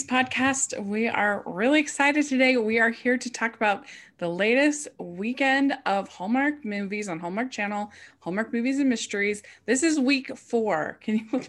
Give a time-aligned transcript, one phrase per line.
[0.00, 0.82] Podcast.
[0.82, 2.56] We are really excited today.
[2.56, 3.84] We are here to talk about
[4.16, 9.42] the latest weekend of Hallmark movies on Hallmark Channel, Hallmark Movies and Mysteries.
[9.66, 10.98] This is week four.
[11.02, 11.42] Can you?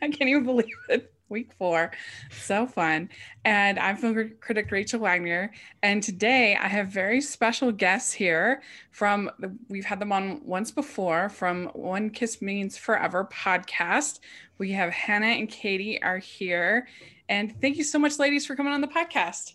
[0.00, 1.90] I can't even believe it week four.
[2.30, 3.08] So fun.
[3.44, 5.52] And I'm film critic Rachel Wagner.
[5.82, 9.30] And today I have very special guests here from,
[9.68, 14.20] we've had them on once before from One Kiss Means Forever podcast.
[14.58, 16.86] We have Hannah and Katie are here.
[17.30, 19.54] And thank you so much, ladies, for coming on the podcast.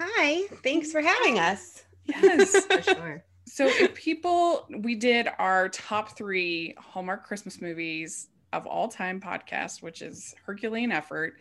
[0.00, 0.42] Hi.
[0.64, 1.84] Thanks for having us.
[2.04, 3.24] Yes, for sure.
[3.46, 9.82] So, if people, we did our top three Hallmark Christmas movies of all time podcast,
[9.82, 11.34] which is Herculean effort.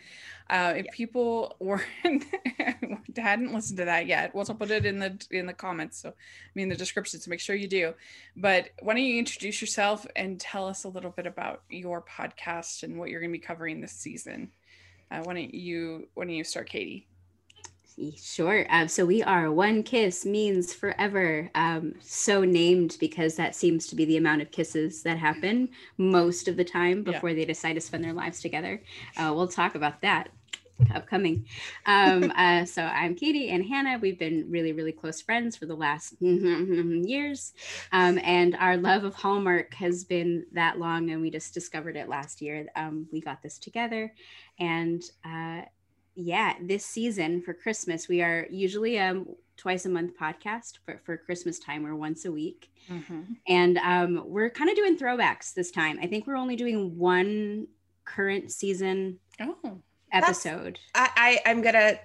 [0.52, 0.92] Uh, if yeah.
[0.94, 2.26] people weren't
[3.18, 6.00] hadn't listened to that yet, we'll put it in the in the comments.
[6.00, 6.14] So, I
[6.54, 7.20] mean the description.
[7.20, 7.96] So make sure you do.
[8.38, 12.84] But why don't you introduce yourself and tell us a little bit about your podcast
[12.84, 14.52] and what you're going to be covering this season?
[15.12, 17.08] Uh, why don't you Why don't you start, Katie?
[18.18, 18.66] Sure.
[18.70, 21.52] Um, so we are One Kiss Means Forever.
[21.54, 26.48] Um, so named because that seems to be the amount of kisses that happen most
[26.48, 27.36] of the time before yeah.
[27.36, 28.82] they decide to spend their lives together.
[29.18, 30.30] Uh, we'll talk about that
[30.94, 31.46] upcoming.
[31.86, 34.00] Um, uh, so I'm Katie and Hannah.
[34.00, 37.54] We've been really, really close friends for the last years.
[37.92, 42.10] Um, and our love of Hallmark has been that long, and we just discovered it
[42.10, 42.68] last year.
[42.76, 44.14] Um, we got this together.
[44.60, 45.62] And uh,
[46.16, 49.24] yeah, this season for Christmas, we are usually a
[49.58, 52.72] twice a month podcast, but for Christmas time, we're once a week.
[52.90, 53.22] Mm-hmm.
[53.48, 56.00] And um, we're kind of doing throwbacks this time.
[56.02, 57.68] I think we're only doing one
[58.04, 60.80] current season oh, episode.
[60.96, 61.10] I,
[61.46, 62.00] I, I'm going to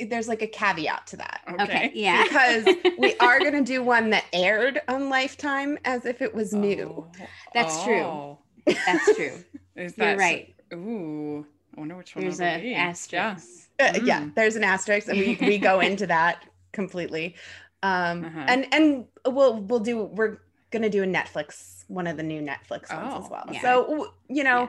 [0.00, 1.40] there's like a caveat to that.
[1.50, 1.62] Okay.
[1.62, 1.92] okay.
[1.94, 2.22] Yeah.
[2.22, 2.66] Because
[2.98, 7.04] we are going to do one that aired on Lifetime as if it was new.
[7.08, 7.26] Oh.
[7.52, 8.38] That's oh.
[8.64, 8.74] true.
[8.86, 9.44] That's true.
[9.76, 10.54] Is that You're right.
[10.72, 11.46] Ooh.
[11.76, 12.24] I wonder which one.
[12.24, 13.68] There's an asterisk.
[13.78, 13.86] Yeah.
[13.86, 14.06] Uh, mm.
[14.06, 17.36] yeah, there's an asterisk, and we we go into that completely.
[17.84, 18.44] Um, uh-huh.
[18.48, 20.38] and and we'll we'll do we're
[20.72, 23.48] gonna do a Netflix one of the new Netflix ones oh, as well.
[23.52, 23.62] Yeah.
[23.62, 24.68] So you know yeah.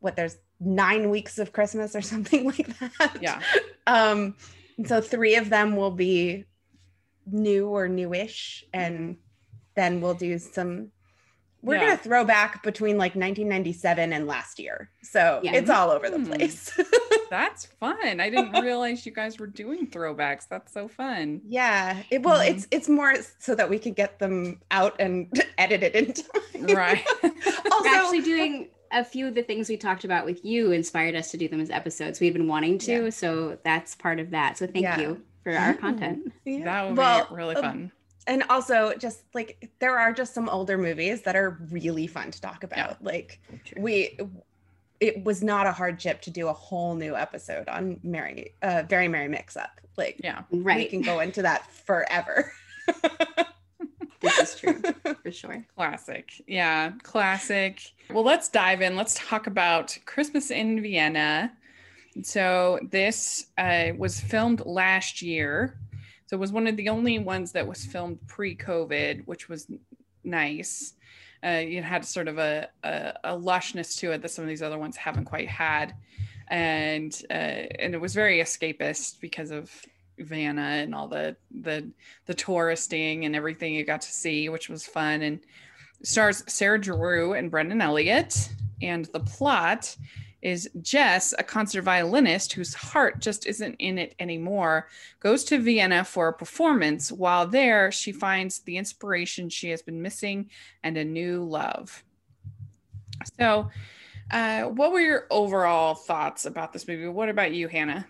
[0.00, 0.16] what?
[0.16, 3.16] There's nine weeks of Christmas or something like that.
[3.20, 3.40] Yeah.
[3.86, 4.36] Um,
[4.86, 6.44] so three of them will be
[7.26, 9.16] new or newish, and
[9.74, 10.90] then we'll do some
[11.62, 11.80] we're yeah.
[11.80, 15.52] gonna throw back between like 1997 and last year so yeah.
[15.52, 16.24] it's all over the hmm.
[16.24, 16.78] place
[17.30, 22.22] that's fun i didn't realize you guys were doing throwbacks that's so fun yeah it,
[22.22, 22.54] well mm-hmm.
[22.54, 26.76] it's it's more so that we can get them out and edit it in time
[26.76, 27.06] right
[27.70, 31.30] also actually doing a few of the things we talked about with you inspired us
[31.30, 33.10] to do them as episodes we've been wanting to yeah.
[33.10, 37.34] so that's part of that so thank you for our content that would well, be
[37.34, 37.92] really um, fun
[38.26, 42.40] and also just like there are just some older movies that are really fun to
[42.40, 42.96] talk about yeah.
[43.00, 43.82] like True.
[43.82, 44.18] we
[45.00, 49.08] it was not a hardship to do a whole new episode on Mary, uh, very
[49.08, 49.80] Merry Mix Up.
[49.96, 50.76] Like, yeah, right.
[50.76, 52.52] We can go into that forever.
[54.20, 54.80] this is true
[55.22, 55.64] for sure.
[55.76, 56.30] Classic.
[56.46, 57.82] Yeah, classic.
[58.10, 58.96] Well, let's dive in.
[58.96, 61.52] Let's talk about Christmas in Vienna.
[62.22, 65.78] So, this uh, was filmed last year.
[66.26, 69.66] So it was one of the only ones that was filmed pre-COVID, which was
[70.22, 70.94] nice.
[71.42, 74.62] Uh, it had sort of a, a, a lushness to it that some of these
[74.62, 75.94] other ones haven't quite had,
[76.48, 79.72] and uh, and it was very escapist because of
[80.20, 81.88] Vienna and all the the
[82.26, 85.22] the touristing and everything you got to see, which was fun.
[85.22, 85.40] And
[86.02, 88.50] stars Sarah Drew and Brennan Elliott,
[88.82, 89.96] and the plot
[90.42, 94.88] is Jess, a concert violinist whose heart just isn't in it anymore,
[95.20, 97.12] goes to Vienna for a performance.
[97.12, 100.50] While there, she finds the inspiration she has been missing
[100.82, 102.02] and a new love.
[103.38, 103.68] So,
[104.30, 107.08] uh, what were your overall thoughts about this movie?
[107.08, 108.06] What about you, Hannah?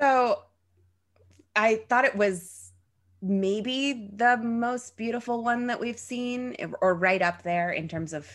[0.00, 0.42] So,
[1.56, 2.72] I thought it was
[3.22, 8.28] maybe the most beautiful one that we've seen, or right up there in terms of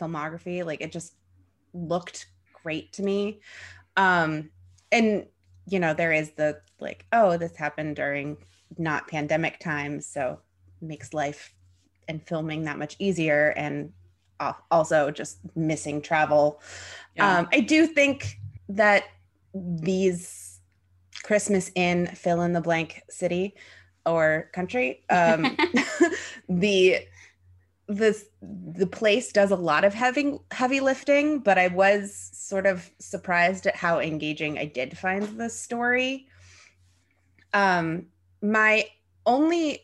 [0.00, 0.64] filmography.
[0.64, 1.14] Like, it just
[1.72, 2.26] looked
[2.62, 3.40] great to me.
[3.96, 4.50] Um,
[4.92, 5.26] and
[5.66, 8.36] you know, there is the like, oh, this happened during
[8.78, 10.38] not pandemic times, so
[10.80, 11.52] makes life
[12.08, 13.92] and filming that much easier and
[14.70, 16.60] also just missing travel.
[17.16, 17.38] Yeah.
[17.38, 19.04] Um, I do think that
[19.54, 20.45] these
[21.26, 23.56] Christmas in fill in the blank city
[24.06, 25.56] or country, um,
[26.48, 27.00] the
[27.88, 32.88] this the place does a lot of heavy heavy lifting, but I was sort of
[33.00, 36.28] surprised at how engaging I did find the story.
[37.52, 38.06] Um,
[38.40, 38.84] my
[39.24, 39.80] only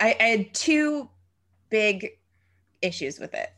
[0.00, 1.08] I, I had two
[1.70, 2.18] big
[2.82, 3.53] issues with it.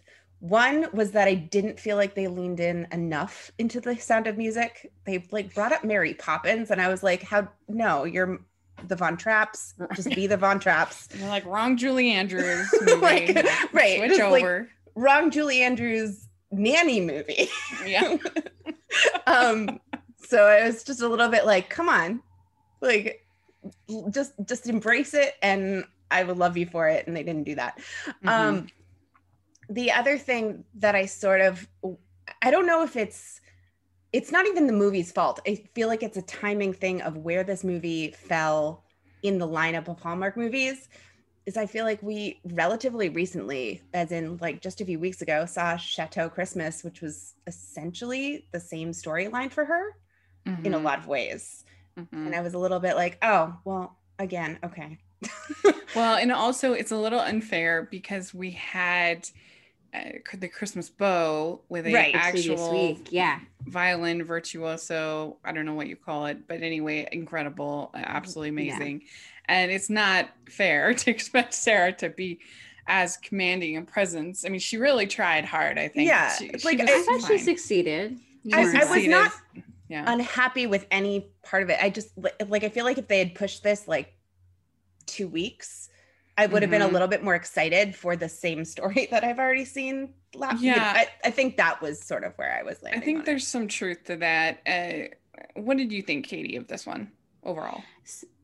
[0.49, 4.37] One was that I didn't feel like they leaned in enough into the sound of
[4.39, 4.93] music.
[5.05, 7.49] They like brought up Mary Poppins, and I was like, "How?
[7.69, 8.39] No, you're
[8.87, 9.75] the Von Trapps.
[9.97, 12.69] Just be the Von Trapps." You're like wrong, Julie Andrews.
[12.81, 13.01] Movie.
[13.01, 13.99] like, right?
[13.99, 14.61] Switch over.
[14.61, 17.49] like wrong, Julie Andrews nanny movie.
[17.85, 18.17] yeah.
[19.27, 19.81] um,
[20.29, 22.23] so I was just a little bit like, "Come on,
[22.81, 23.27] like,
[24.11, 27.57] just just embrace it, and I would love you for it." And they didn't do
[27.57, 27.81] that.
[28.23, 28.29] Mhm.
[28.29, 28.67] Um,
[29.69, 31.67] the other thing that I sort of,
[32.43, 33.41] I don't know if it's,
[34.13, 35.41] it's not even the movie's fault.
[35.47, 38.85] I feel like it's a timing thing of where this movie fell
[39.23, 40.89] in the lineup of Hallmark movies.
[41.47, 45.47] Is I feel like we relatively recently, as in like just a few weeks ago,
[45.47, 49.93] saw Chateau Christmas, which was essentially the same storyline for her
[50.65, 50.83] in a Mhm.
[50.85, 51.65] lot of ways.
[51.97, 52.27] Mhm.
[52.27, 54.99] And I was a little bit like, oh, well, again, okay.
[55.95, 59.29] Well, and also it's a little unfair because we had
[60.39, 63.09] the Christmas bow with a Right, The actual week.
[63.11, 63.41] Yeah.
[63.67, 65.39] violin virtuoso.
[65.45, 68.77] I don't know what you call it, but anyway, incredible, uh, absolutely Yeah.
[68.77, 69.03] amazing.
[69.49, 72.41] And it's not fair to expect Sarah to be
[72.89, 74.45] as commanding in presence.
[74.45, 75.79] I mean, she really tried hard.
[75.79, 76.09] I think.
[76.09, 78.19] Yeah, she, like, was I I thought she succeeded.
[78.53, 79.33] I- I was not-
[79.89, 80.05] Yeah.
[80.07, 81.79] unhappy with any part of it.
[81.83, 82.11] I just
[82.49, 84.13] like I feel like if they had pushed this like
[85.07, 85.89] two weeks,
[86.39, 86.93] I would have been a Mhm.
[86.93, 90.15] little bit more excited for the same story that I've already seen.
[90.35, 90.93] Last, yeah, Yeah.
[90.97, 92.97] I, I think that was sort of where I was laying.
[92.97, 93.27] I think on it.
[93.27, 94.61] there's some truth to that.
[94.67, 95.15] Uh,
[95.55, 97.11] what did you think, Katie, of this one
[97.43, 97.83] overall?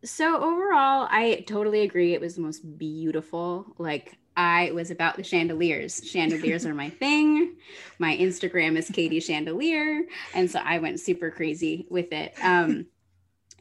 [0.05, 2.15] So overall, I totally agree.
[2.15, 3.75] It was the most beautiful.
[3.79, 6.01] Like I was about the chandeliers.
[6.05, 7.57] Chandeliers are my thing.
[7.99, 10.03] My Instagram is Katie Chandelier,
[10.35, 12.33] and so I went super crazy with it.
[12.43, 12.87] Um,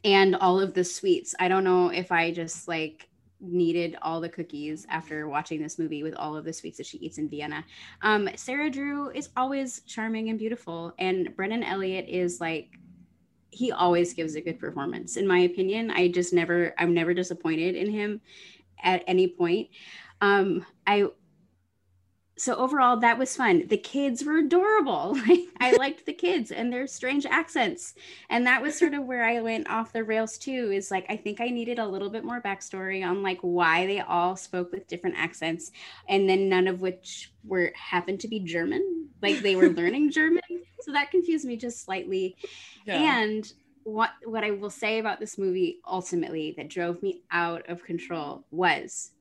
[0.04, 1.36] and all of the sweets.
[1.40, 3.08] I don't know if I just like
[3.42, 6.98] needed all the cookies after watching this movie with all of the sweets that she
[7.00, 7.64] eats in Vienna.
[8.02, 12.78] Um, Sarah Drew is always charming and beautiful, and Brennan Elliott is like
[13.52, 17.76] he always gives a good performance in my opinion i just never i'm never disappointed
[17.76, 18.22] in him
[18.82, 19.68] at any point
[20.22, 21.06] um i
[22.42, 23.68] so overall that was fun.
[23.68, 25.16] The kids were adorable.
[25.60, 27.94] I liked the kids and their strange accents.
[28.32, 31.16] And that was sort of where i went off the rails too is like i
[31.16, 34.88] think i needed a little bit more backstory on like why they all spoke with
[34.88, 35.72] different accents
[36.10, 39.10] and then none of which were happened to be german.
[39.22, 40.42] Like they were learning german.
[40.80, 42.36] So that confused me just slightly.
[42.88, 43.52] And
[43.84, 48.46] what what I will say about this movie ultimately that drove me out of control
[48.50, 49.12] was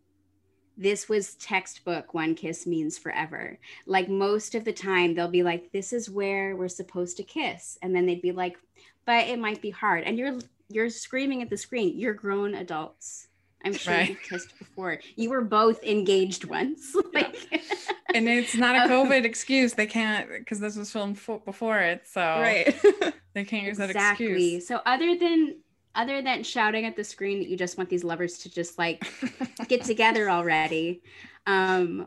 [0.80, 3.58] this was textbook one kiss means forever.
[3.86, 7.78] Like most of the time they'll be like this is where we're supposed to kiss
[7.82, 8.56] and then they'd be like
[9.04, 10.38] but it might be hard and you're
[10.68, 11.98] you're screaming at the screen.
[11.98, 13.28] You're grown adults.
[13.62, 14.08] I'm sure Right.
[14.10, 14.98] you kissed before.
[15.16, 16.96] You were both engaged once.
[17.12, 17.36] like
[18.14, 19.74] and it's not a Um, COVID excuse.
[19.74, 22.74] They can't because this was filmed before it, so right.
[23.34, 24.26] they can't use that exactly.
[24.32, 24.66] excuse.
[24.66, 25.56] So other than
[25.94, 29.04] other than shouting at the screen that you just want these lovers to just like
[29.68, 31.02] get together already,
[31.46, 32.06] um,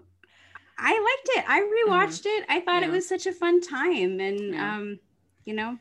[0.78, 1.46] I liked it.
[1.48, 2.46] I rewatched it.
[2.50, 4.76] I thought it was such a fun time, and Yeah.
[4.76, 5.00] um,
[5.46, 5.78] you know,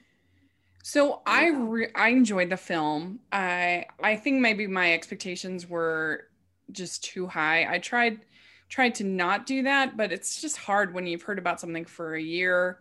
[0.82, 3.20] So I re- I enjoyed the film.
[3.31, 6.28] I I think maybe my expectations were
[6.73, 7.73] just too high.
[7.73, 8.21] I tried
[8.68, 12.14] tried to not do that, but it's just hard when you've heard about something for
[12.14, 12.80] a year.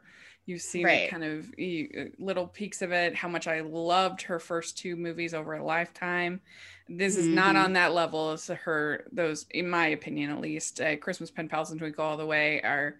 [0.52, 1.10] You've seen Right.
[1.10, 3.16] kind of you, little peaks of it.
[3.16, 6.42] How much I loved her first two movies over a lifetime.
[6.90, 7.66] This is not Mhm.
[7.66, 10.82] on that level as her those, in my opinion, at least.
[10.82, 13.00] Uh, Christmas Pen Pals and Twinkle All the Way are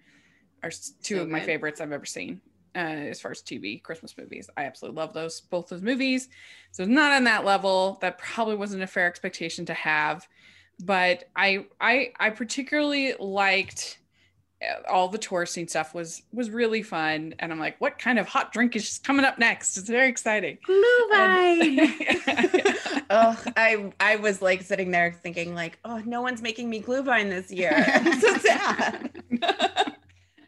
[0.64, 0.72] are
[1.04, 1.46] two So of my good.
[1.46, 2.42] favorites I've ever seen
[2.76, 4.50] uh, as far as TV Christmas movies.
[4.58, 6.30] I absolutely love those both those movies.
[6.72, 7.98] So it's not on that level.
[8.02, 10.28] That probably wasn't a fair expectation to have,
[10.80, 14.01] but I I I particularly liked uh,
[14.90, 18.28] all the tourist scene stuff was was really fun and i'm like what kind of
[18.28, 21.92] hot drink is coming up next it's very exciting Glühwein.
[23.12, 27.30] oh, I I was like sitting there thinking like, oh, no one's making me Glühwein
[27.30, 27.72] this year.
[27.88, 29.12] I'm so sad.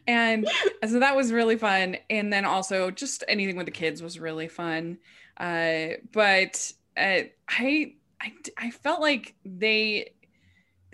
[0.06, 0.48] and
[0.86, 4.48] so that was really fun and then also just anything with the kids was really
[4.48, 4.98] fun
[5.38, 10.12] uh but uh, i i i felt like they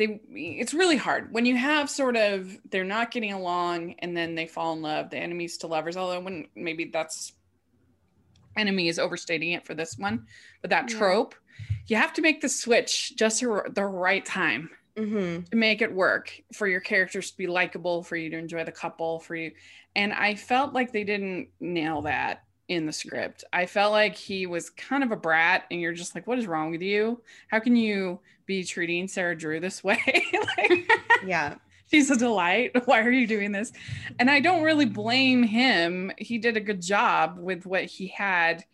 [0.01, 1.33] they it's really hard.
[1.33, 5.11] When you have sort of they're not getting along and then they fall in love
[5.11, 7.35] the enemies to lovers although when maybe that's
[8.57, 10.27] enemy is overstating it for this one
[10.61, 10.99] but that Yeah.
[10.99, 11.35] trope
[11.87, 15.93] you have to make the switch just at the right time hmm to make it
[15.93, 19.53] work for your characters to be likable for you to enjoy the couple for you
[19.95, 24.47] and i felt like they didn't nail that in the script i felt like he
[24.47, 27.59] was kind of a brat and you're just like what is wrong with you how
[27.59, 30.01] can you be treating sarah drew this way
[30.57, 30.91] like,
[31.27, 31.57] Yeah.
[31.91, 32.71] she's a delight.
[32.87, 33.73] Why are you doing this?
[34.21, 36.13] And I don't really blame him.
[36.17, 38.65] He did a good job with what he had.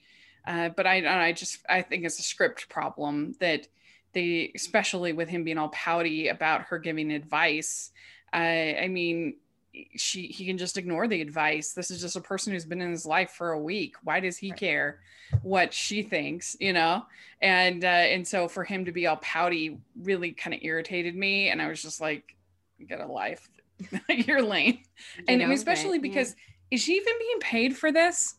[0.47, 3.67] Uh, but I, I just, I think it's a script problem that
[4.13, 7.91] they, especially with him being all pouty about her giving advice.
[8.33, 9.37] I, I mean,
[9.97, 11.73] she he can just ignore the advice.
[11.73, 13.97] This is just a person who's been in his life for a week.
[14.03, 15.01] Why does he care
[15.43, 17.05] what she thinks, you know?
[17.43, 21.49] And uh, and so for him to be all pouty really kind of irritated me,
[21.49, 22.37] and I was just like,
[22.87, 23.49] get a life,
[24.09, 24.81] you're lame.
[25.29, 26.77] And mean, especially because yeah.
[26.77, 28.37] is she even being paid for this?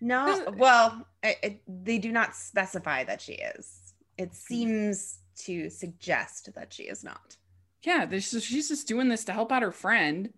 [0.00, 0.52] No.
[0.56, 3.94] Well, it, it, they do not specify that she is.
[4.18, 7.36] It seems to suggest that she is not.
[7.82, 10.32] Yeah, she's just doing this to help out her friend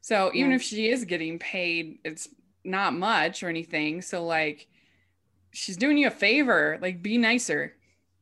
[0.00, 0.56] so even yeah.
[0.56, 2.28] if she is getting paid, it's
[2.64, 4.02] not much or anything.
[4.02, 4.66] So like
[5.52, 6.78] she's doing you a favor.
[6.80, 7.74] Like be nicer.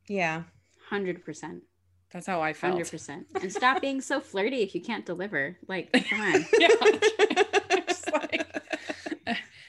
[0.07, 0.43] Yeah.
[0.89, 1.63] Hundred percent.
[2.11, 2.73] That's how I felt.
[2.73, 3.27] Hundred percent.
[3.41, 5.57] And stop being so flirty if you can't deliver.
[5.67, 6.45] Like, come on.
[6.57, 6.69] yeah.
[8.11, 8.47] like,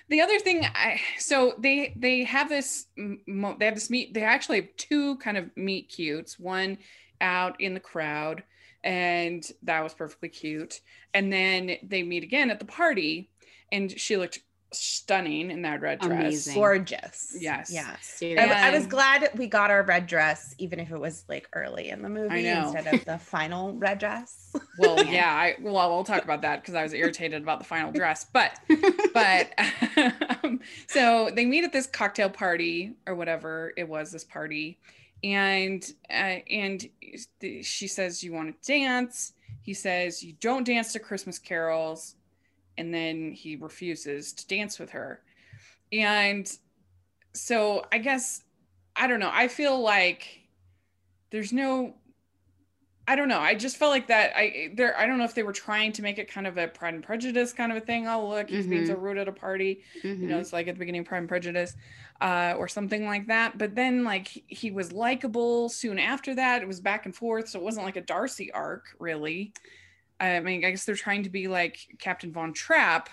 [0.09, 4.15] the other thing, I so they they have this they have this meet.
[4.15, 6.39] They actually have two kind of meet cutes.
[6.39, 6.79] One
[7.21, 8.45] out in the crowd
[8.85, 10.81] and that was perfectly cute.
[11.15, 13.31] And then they meet again at the party,
[13.73, 14.41] and she looked
[14.73, 16.21] stunning in that red dress.
[16.21, 16.55] Amazing.
[16.55, 17.37] Gorgeous.
[17.39, 17.71] Yes.
[17.73, 18.23] Yes.
[18.23, 21.89] I, I, was glad we got our red dress, even if it was like early
[21.89, 24.55] in the movie instead of the final red dress.
[24.79, 25.33] Well, yeah.
[25.33, 28.27] I well, we'll talk about that because I was irritated about the final dress.
[28.33, 28.59] But
[29.13, 29.53] but
[30.45, 34.79] um, so they meet at this cocktail party or whatever it was, this party
[35.25, 36.89] and uh, and
[37.63, 39.33] she says you want to dance?
[39.63, 42.15] He says you don't dance to christmas carols.
[42.77, 45.21] And then he refuses to dance with her.
[45.93, 46.51] And
[47.35, 48.43] so i guess
[48.97, 49.31] i don't know.
[49.33, 50.41] I feel like
[51.31, 51.95] there's no
[53.09, 53.41] I don't know.
[53.41, 54.37] I just felt like that.
[54.37, 54.95] I there.
[54.99, 57.03] I don't know if they were trying to make it kind of a Pride and
[57.03, 58.07] Prejudice kind of a thing.
[58.07, 58.71] Oh, look, he's mm-hmm.
[58.71, 59.83] being so rude at a party.
[60.05, 60.09] Mm-hmm.
[60.09, 60.43] You know, mm-hmm.
[60.43, 61.75] it's like at the beginning of Pride and Prejudice,
[62.21, 63.57] uh, or something like that.
[63.57, 66.61] But then, like, he was likable soon after that.
[66.61, 69.55] It was back and forth, so it wasn't like a Darcy arc, really.
[70.21, 73.09] I mean, I guess they're trying to be like Captain Von Trapp,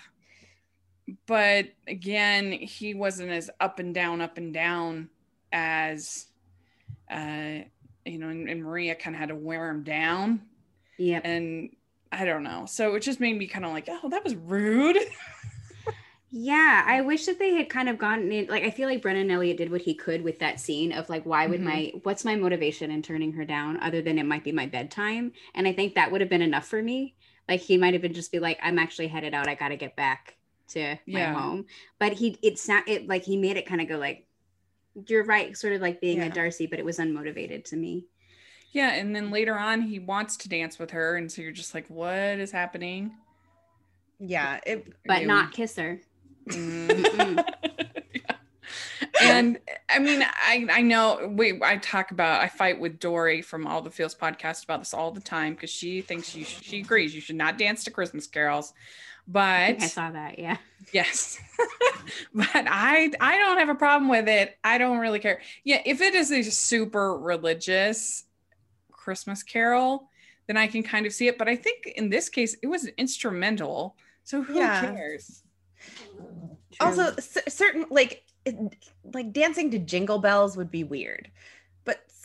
[1.26, 5.08] but again, he wasn't as up and down, up and down
[5.50, 6.26] as.
[7.10, 7.60] Uh,
[8.06, 10.42] you know, and, and Maria kind of had to wear him down.
[10.98, 11.20] Yeah.
[11.22, 11.70] And
[12.12, 12.66] I don't know.
[12.66, 14.98] So it just made me kind of like, oh, that was rude.
[16.30, 18.46] yeah, I wish that they had kind of gotten in.
[18.46, 21.26] Like, I feel like Brennan Elliott did what he could with that scene of like,
[21.26, 21.68] why would mm-hmm.
[21.68, 25.32] my, what's my motivation in turning her down other than it might be my bedtime?
[25.54, 27.14] And I think that would have been enough for me.
[27.48, 29.48] Like, he might have been just be like, I'm actually headed out.
[29.48, 30.36] I got to get back
[30.68, 31.32] to yeah.
[31.32, 31.66] my home.
[31.98, 34.25] But he, it's not, it like, he made it kind of go like,
[35.06, 36.26] you're right, sort of like being yeah.
[36.26, 38.06] a Darcy, but it was unmotivated to me.
[38.72, 41.74] Yeah, and then later on he wants to dance with her, and so you're just
[41.74, 43.12] like, what is happening?
[44.18, 46.00] Yeah, it, but it, not kiss her.
[46.46, 47.42] yeah.
[49.20, 53.66] And I mean, I I know we I talk about I fight with Dory from
[53.66, 57.14] All the Feels podcast about this all the time because she thinks you she agrees
[57.14, 58.72] you should not dance to Christmas carols.
[59.28, 60.56] But I, I saw that, yeah.
[60.92, 61.40] Yes.
[62.34, 64.56] but I I don't have a problem with it.
[64.62, 65.40] I don't really care.
[65.64, 68.24] Yeah, if it is a super religious
[68.92, 70.08] Christmas carol,
[70.46, 71.38] then I can kind of see it.
[71.38, 73.96] But I think in this case it was instrumental.
[74.22, 74.80] So who yeah.
[74.80, 75.42] cares?
[76.72, 76.86] True.
[76.86, 78.24] Also, c- certain like
[79.12, 81.30] like dancing to jingle bells would be weird.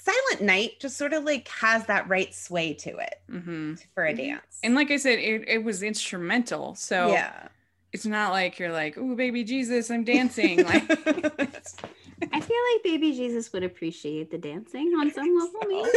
[0.05, 3.75] But Silent Night just sort of like has that right sway to it mm-hmm.
[3.93, 4.59] for a dance.
[4.63, 6.75] And like I said, it, it was instrumental.
[6.75, 7.47] So yeah,
[7.93, 10.63] it's not like you're like, oh, baby Jesus, I'm dancing.
[10.63, 15.87] like, I feel like baby Jesus would appreciate the dancing on some level.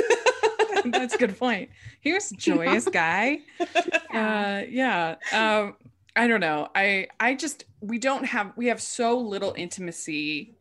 [0.74, 0.90] Maybe.
[0.98, 1.70] That's a good point.
[2.00, 3.40] He was a joyous guy.
[4.12, 5.16] Uh, yeah.
[5.32, 5.76] Um,
[6.16, 6.68] I don't know.
[6.74, 10.54] I I just we don't have we have so little intimacy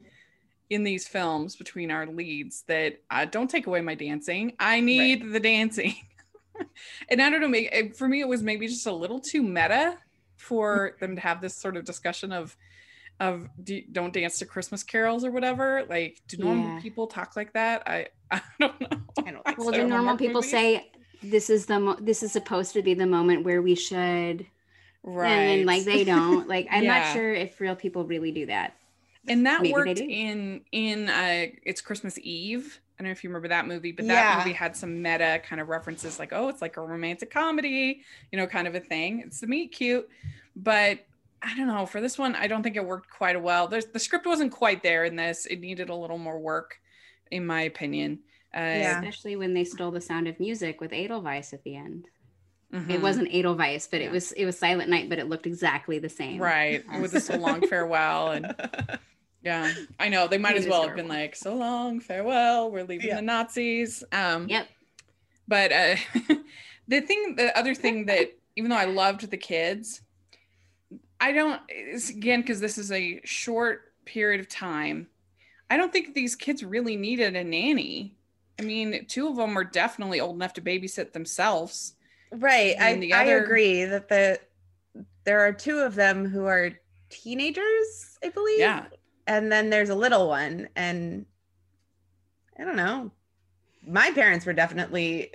[0.70, 4.54] in these films between our leads that uh, don't take away my dancing.
[4.60, 5.34] I need right.
[5.34, 5.96] the dancing.
[7.10, 9.98] and I don't know, maybe, for me, it was maybe just a little too meta
[10.38, 12.56] for them to have this sort of discussion of
[13.20, 15.86] of do, not dance to Christmas carols or whatever.
[15.88, 16.82] Like, do normal yeah.
[16.82, 17.84] people talk like that?
[17.88, 18.88] I I don't know.
[19.20, 20.48] I don't well, do normal people movie?
[20.48, 20.92] say
[21.22, 24.46] this is the mo- this is supposed to be the moment where we should,
[25.04, 25.30] right?
[25.30, 26.48] And like they don't.
[26.48, 27.00] Like I'm yeah.
[27.00, 28.76] not sure if real people really do that
[29.28, 33.30] and that Maybe worked in in uh it's christmas eve i don't know if you
[33.30, 34.38] remember that movie but that yeah.
[34.38, 38.02] movie had some meta kind of references like oh it's like a romantic comedy
[38.32, 40.08] you know kind of a thing it's the meet cute
[40.56, 41.00] but
[41.42, 44.00] i don't know for this one i don't think it worked quite well There's, the
[44.00, 46.80] script wasn't quite there in this it needed a little more work
[47.32, 48.20] in my opinion
[48.56, 49.00] uh, yeah.
[49.00, 52.08] especially when they stole the sound of music with edelweiss at the end
[52.72, 53.02] It Mhm.
[53.02, 54.08] wasn't Edelweiss, but Yeah.
[54.08, 56.42] it was it was Silent Night, but it looked exactly the same.
[56.42, 58.46] right with the so long farewell and
[59.44, 63.08] yeah i know they might as well have been like so long farewell we're leaving
[63.08, 63.18] Yeah.
[63.18, 64.68] the nazis um Yep.
[65.48, 65.96] but uh
[66.88, 70.02] the thing the other thing that even though i loved the kids
[71.20, 75.08] i don't it's, again because this is a short period of time
[75.70, 78.16] i don't think these kids really needed a nanny
[78.60, 81.96] i mean two of them were definitely old enough to babysit themselves
[82.36, 82.76] Right.
[82.82, 84.40] I, And the I other- agree that the
[85.24, 86.72] there are two of them who are
[87.12, 88.58] teenagers, I believe.
[88.60, 88.86] yeah
[89.28, 90.70] And then there's a little one.
[90.76, 91.26] And
[92.60, 93.12] I don't know.
[93.86, 95.34] My parents were definitely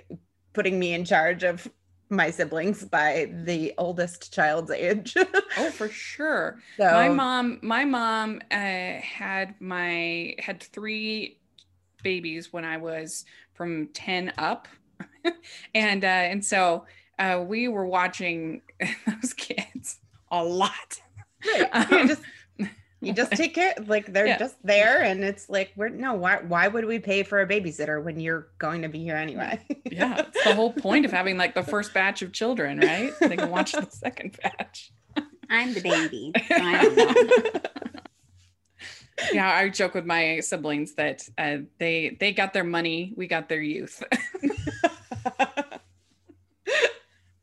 [0.53, 1.67] putting me in charge of
[2.09, 5.15] my siblings by the oldest child's age.
[5.57, 8.55] oh for sure so my mom my mom uh,
[9.01, 11.39] had my had three
[12.03, 14.67] babies when i was from 10 up
[15.75, 16.85] and uh and so
[17.19, 18.61] uh we were watching
[19.07, 19.99] those kids
[20.31, 21.01] a lot
[21.45, 21.69] Right.
[21.89, 22.23] you just
[23.01, 24.37] you just take care like they're Yeah.
[24.37, 28.03] just there and it's like we're no why why would we pay for a babysitter
[28.03, 29.59] when you're going to be here anyway?
[29.89, 30.25] Yeah.
[30.27, 33.13] It's the whole point of having like the first batch of children right?
[33.19, 34.91] They can watch the second batch.
[35.49, 36.31] I'm the baby.
[36.47, 37.61] so I
[39.33, 43.49] yeah i joke with my siblings that uh, they they got their money we got
[43.49, 44.01] their youth.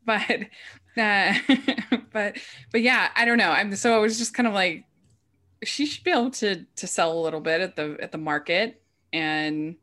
[0.05, 0.43] But
[0.97, 1.33] uh,
[2.13, 2.37] but
[2.71, 3.51] but yeah i don't know.
[3.51, 4.85] I'm so i was just kind of like
[5.63, 8.81] she should be able to to sell a little bit at the at the market
[9.13, 9.75] and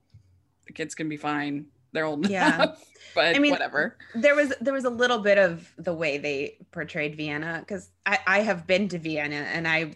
[0.67, 2.55] the kids can be fine they're old Yeah.
[2.57, 6.19] enough but I mean, whatever there was there was a little bit of the way
[6.19, 9.95] they portrayed Vienna because I I have been to Vienna and I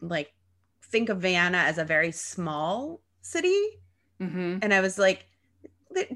[0.00, 0.32] like
[0.82, 3.60] think of Vienna as a very small city
[4.20, 5.26] hmm and I was like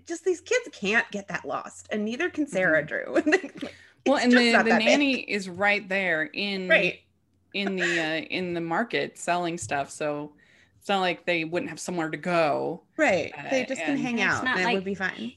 [0.07, 3.67] just these kids can't get that lost and neither can Sarah Drew Mm-hmm.
[4.07, 4.79] well and the, the that big.
[4.79, 7.01] nanny is right there in right
[7.55, 10.33] in the uh, in the market selling stuff so
[10.79, 14.21] it's not like they wouldn't have somewhere to go right they Uh, just can hang
[14.21, 15.33] out not and it like- would be fine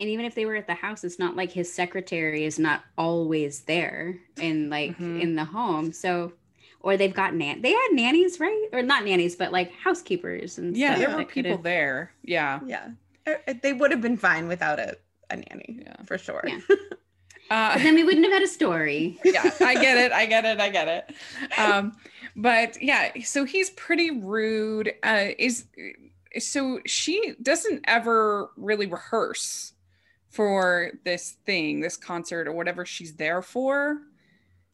[0.00, 2.80] And even if they were at the house, it's not like his secretary is not
[2.96, 5.20] always there in like Mhm.
[5.20, 5.92] in the home.
[5.92, 6.32] So
[6.80, 8.68] or they've got nan they had nannies, right?
[8.72, 12.60] Or not nannies, but like housekeepers and yeah stuff there were people could've- there yeah
[12.64, 12.86] yeah
[13.26, 14.96] Uh, they would have been fine without a,
[15.28, 15.96] a nanny Yeah.
[16.08, 16.60] for sure Yeah.
[17.50, 19.18] uh, then we wouldn't have had a story.
[19.24, 20.12] yeah, I get it.
[20.12, 20.60] I get it.
[20.60, 21.58] I get it.
[21.58, 21.92] Um,
[22.36, 24.94] but yeah, so he's pretty rude.
[25.02, 25.66] Uh, is
[26.38, 29.72] so she doesn't ever really rehearse
[30.28, 33.98] for this thing, this concert or whatever she's there for.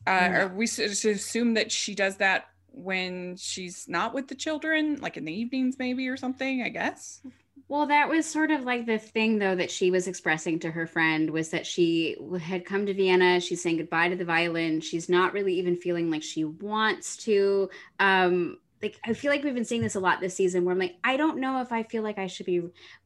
[0.07, 0.41] Uh, No.
[0.43, 5.17] Are we to assume that she does that when she's not with the children, like
[5.17, 6.63] in the evenings, maybe or something?
[6.63, 7.23] I guess.
[7.69, 10.87] Well, that was sort of like the thing, though, that she was expressing to her
[10.87, 13.41] friend was that she had come to Vienna.
[13.41, 14.81] She's saying goodbye to the violin.
[14.81, 17.69] She's not really even feeling like she wants to.
[17.99, 20.79] Um, like I feel like we've been seeing this a lot this season, where I'm
[20.79, 22.63] like, I don't know if I feel like I should be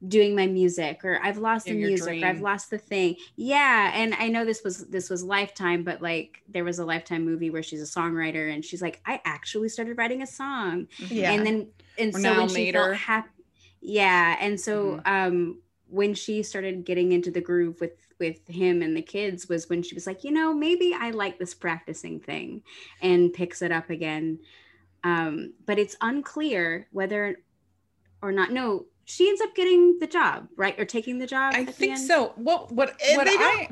[0.06, 3.16] doing my music, or I've lost Yeah, the your music, or I've lost the thing.
[3.36, 7.24] Yeah, and I know this was this was Lifetime, but like there was a Lifetime
[7.24, 11.34] movie where she's a songwriter, and she's like, I actually started writing a song, yeah
[11.34, 12.70] and then and Or so now when she Mater.
[12.72, 13.28] felt happy
[13.80, 15.58] yeah and so um
[15.90, 19.82] when she started getting into the groove with with him and the kids was when
[19.82, 22.62] she was like you know maybe i like this practicing thing
[23.02, 24.38] and picks it up again.
[25.02, 27.40] Um but it's unclear whether
[28.22, 30.78] or not no she ends up getting the job right?
[30.78, 32.32] Or taking the job I at the think so.
[32.36, 33.70] What what what they I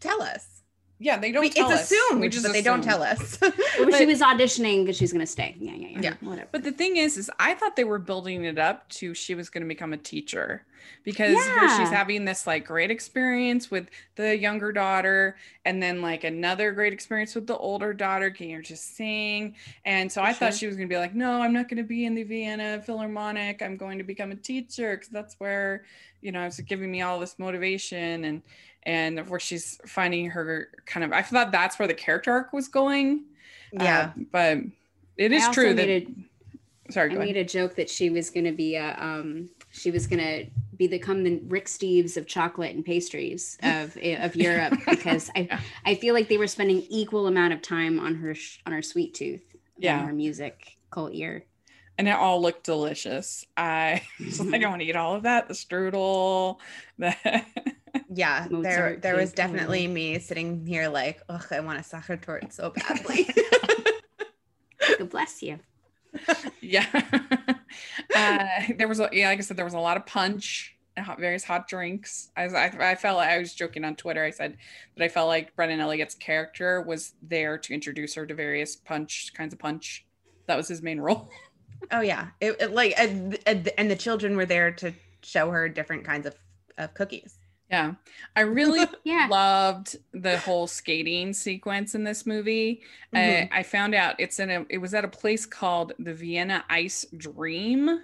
[0.00, 0.57] tell us
[0.98, 1.90] yeah they don't We- tell it's us.
[1.92, 3.54] assumed We just but they don't tell us but-
[3.96, 6.14] she was auditioning because she's gonna stay yeah yeah yeah, Yeah.
[6.20, 9.34] whatever But the thing is, is I thought they were building it up to she
[9.34, 10.64] was going to become a teacher
[11.04, 16.24] because where she's having this like great experience with the younger daughter, and then like
[16.24, 19.54] another great experience with the older daughter, Can her to sing.
[19.84, 21.78] And so For I thought she was going to be like, no, I'm not going
[21.78, 23.60] to be in the Vienna Philharmonic.
[23.60, 25.84] I'm going to become a teacher because that's where
[26.22, 28.42] you know it's giving me all this motivation and
[28.84, 31.12] and of where she's finding her kind of.
[31.12, 33.24] I thought that's where the character arc was going.
[33.72, 34.58] yeah Uh, but
[35.16, 35.86] it is true that.
[35.86, 36.24] made
[36.90, 37.26] Sorry, I ahead.
[37.26, 40.46] made a joke that she was going to be a um she was going to
[40.76, 45.40] be the come the Rick Steves of chocolate and pastries of of Europe because I
[45.40, 45.60] Yeah.
[45.84, 48.80] I feel like they were spending equal amount of time on her sh- on her
[48.80, 49.44] sweet tooth
[49.76, 50.06] Yeah.
[50.06, 51.44] her music cult ear.
[51.98, 53.44] and it all looked delicious.
[53.56, 55.46] I was like, I want to eat all of that.
[55.48, 56.56] The strudel,
[56.96, 57.14] the
[58.12, 61.82] yeah there Mozart there was cake, definitely me sitting here like ugh i want a
[61.82, 63.28] Sacher torte so badly
[64.98, 65.58] God bless you.
[66.60, 66.86] yeah.
[68.14, 68.46] uh,
[68.76, 70.76] there was a, yeah, like I said, there was a lot of punch.
[70.96, 72.30] hot, various hot drinks.
[72.36, 74.24] I, I, I felt like I was joking on Twitter.
[74.24, 74.56] I said
[74.96, 79.32] that I felt like Brennan Elliott's character was there to introduce her to various punch
[79.34, 80.04] kinds of punch.
[80.46, 81.30] That was his main role.
[81.92, 86.04] Oh yeah, it, it like and, and the children were there to show her different
[86.04, 86.34] kinds of,
[86.76, 87.37] of cookies.
[87.70, 87.94] Yeah.
[88.34, 89.28] I really Yeah.
[89.30, 92.82] loved the whole skating sequence in this movie.
[93.14, 93.44] Mhm.
[93.44, 96.64] Uh, I found out it's in a it was at a place called the Vienna
[96.70, 98.00] Ice Dream.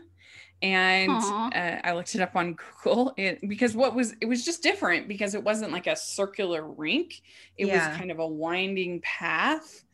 [0.62, 4.62] And uh, I looked it up on Google it, because what was it was just
[4.62, 7.20] different because it wasn't like a circular rink.
[7.58, 7.88] It Yeah.
[7.90, 9.84] was kind of a winding path.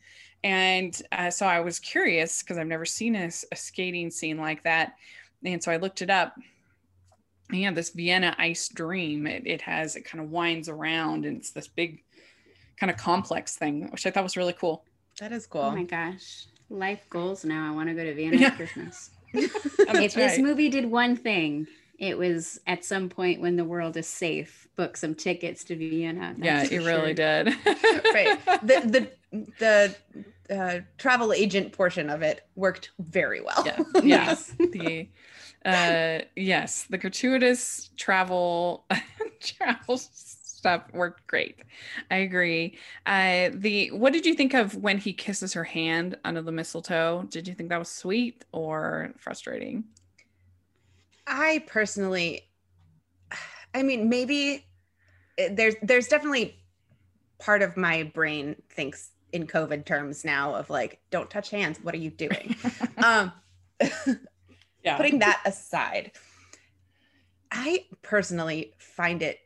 [0.43, 4.63] And uh, so I was curious because I've never seen a, a skating scene like
[4.63, 4.93] that.
[5.43, 6.35] And so I looked it up.
[7.51, 11.37] And yeah, this Vienna Ice Dream, it, it has, it kind of winds around and
[11.37, 12.03] it's this big
[12.77, 14.85] kind of complex thing, which I thought was really cool.
[15.19, 15.61] That is cool.
[15.61, 16.45] Oh my gosh.
[16.69, 17.67] Life goals now.
[17.71, 18.49] I want to go to Vienna Yeah.
[18.51, 19.11] for Christmas.
[19.33, 19.43] Oh,
[19.97, 20.41] if that's this right.
[20.41, 21.67] movie did one thing,
[21.99, 26.33] it was at some point when the world is safe, book some tickets to Vienna.
[26.37, 27.43] yeah, that's it for really sure.
[27.43, 27.47] did.
[28.13, 28.39] right.
[28.63, 29.09] The
[29.59, 29.95] the
[30.49, 33.63] the uh, travel agent portion of it worked very well.
[33.65, 34.53] yeah, yes.
[34.57, 35.07] The
[35.65, 38.85] uh yes, the gratuitous travel
[39.41, 41.59] travel stuff worked great.
[42.09, 42.77] I agree.
[43.05, 47.27] Uh the what did you think of when he kisses her hand under the mistletoe?
[47.29, 49.85] Did you think that was sweet or frustrating?
[51.27, 52.49] I personally,
[53.73, 54.65] I mean, maybe
[55.37, 56.57] eh, there's there's definitely
[57.39, 61.79] part of my brain thinks in COVID terms now of like, don't touch hands.
[61.81, 62.55] What are you doing?
[63.03, 63.31] um,
[64.83, 64.97] Yeah.
[64.97, 66.11] putting that aside,
[67.51, 69.39] I personally find it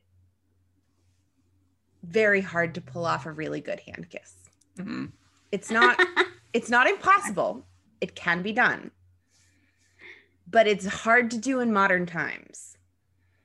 [2.03, 4.35] very hard to pull off a really good hand kiss.
[4.77, 5.11] Mhm.
[5.51, 5.99] It's not
[6.53, 7.65] it's not impossible.
[8.01, 8.91] It can be done.
[10.47, 12.77] But it's hard to do in modern times.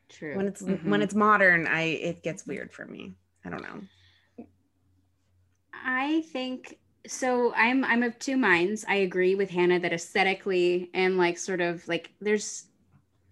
[0.08, 0.36] True.
[0.36, 0.84] When it's Mhm.
[0.84, 3.14] when it's modern, I it gets weird for me.
[3.44, 4.46] I don't know.
[5.72, 7.52] I think so.
[7.54, 8.84] I'm I'm of two minds.
[8.88, 12.64] I agree with Hannah that aesthetically and like sort of like there's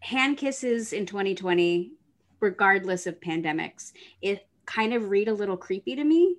[0.01, 1.93] hand kisses in 2020,
[2.41, 3.93] regardless of pandemics.
[4.23, 6.37] It kind of read a little creepy to me.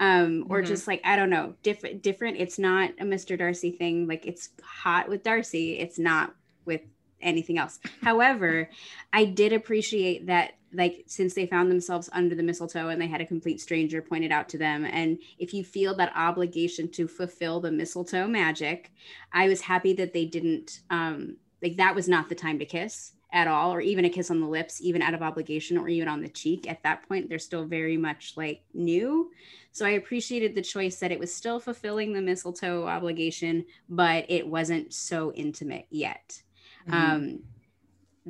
[0.00, 0.66] Um, or Mhm.
[0.66, 2.38] just like I don't know, different different.
[2.38, 3.36] It's not a Mr.
[3.36, 4.06] Darcy thing.
[4.06, 5.78] Like it's hot with Darcy.
[5.78, 6.80] It's not with
[7.20, 7.78] anything else.
[8.00, 8.70] However,
[9.12, 13.20] I did appreciate that like since they found themselves under the mistletoe and they had
[13.20, 14.84] a complete stranger pointed out to them.
[14.84, 18.92] And if you feel that obligation to fulfill the mistletoe magic
[19.32, 23.12] i was happy that they didn't um like that was not the time to kiss
[23.32, 26.08] at all or even a kiss on the lips even out of obligation or even
[26.08, 27.28] on the cheek at that point.
[27.28, 29.30] They're still very much like new.
[29.72, 34.46] So i appreciated the choice that it was still fulfilling the mistletoe obligation but it
[34.46, 36.42] wasn't so intimate yet.
[36.88, 36.94] Mhm.
[36.94, 37.38] um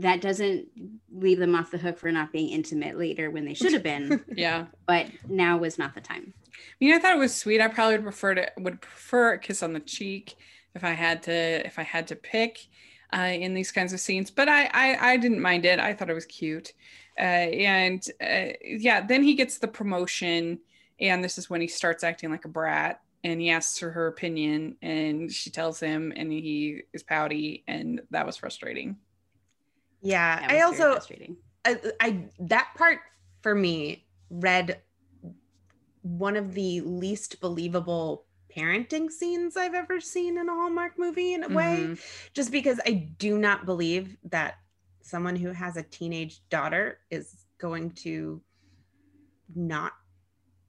[0.01, 0.67] that doesn't
[1.13, 4.25] leave them off the hook for not being intimate later when they should have been
[4.35, 4.67] yeah.
[4.87, 6.33] but now was not the time
[6.81, 7.61] I mean, I thought it was sweet.
[7.61, 10.37] I probably would prefer to would prefer a kiss on the cheek
[10.75, 12.59] if I had to if I had to pick
[13.13, 14.31] uh, in these kinds of scenes.
[14.31, 15.79] But I, I I didn't mind it.
[15.79, 16.73] I thought it was cute.
[17.19, 20.61] Uh, and uh, yeah, then he gets the promotion,
[20.99, 23.01] and this is when he starts acting like a brat.
[23.23, 28.01] And he asks her her opinion, and she tells him, and he is pouty, and
[28.11, 28.97] that was frustrating.
[30.03, 30.47] Yeah.
[30.49, 30.99] I also.
[31.65, 33.01] I, I that part
[33.43, 34.81] for me read
[36.03, 38.25] one of the least believable
[38.57, 42.33] parenting scenes I've ever seen in a Hallmark movie in a way Mhm.
[42.33, 44.59] just because I do not believe that
[45.03, 48.43] someone who has a teenage daughter is going to
[49.55, 49.93] not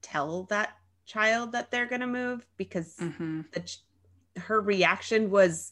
[0.01, 3.49] tell that child that they're going to move because Mhm.
[3.51, 5.71] the her reaction was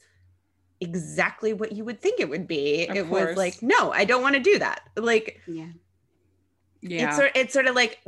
[0.81, 2.87] exactly what you would think it would be.
[2.87, 3.29] Of it course.
[3.29, 4.81] was like, no, I don't want to do that.
[4.95, 5.67] Like yeah
[6.81, 7.07] Yeah.
[7.07, 7.99] it's sort it's sort of like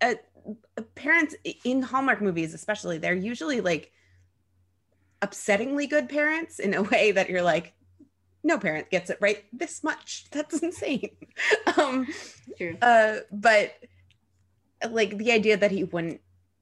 [0.00, 0.14] uh,
[0.94, 3.92] parents in Hallmark movies, especially, they're usually like
[5.20, 7.74] upsettingly good parents in a way that you're like,
[8.44, 10.26] no parent gets it right this much.
[10.30, 11.10] That's insane.
[11.76, 12.06] um,
[12.56, 13.74] true uh, but
[14.90, 16.20] like the idea that he wouldn't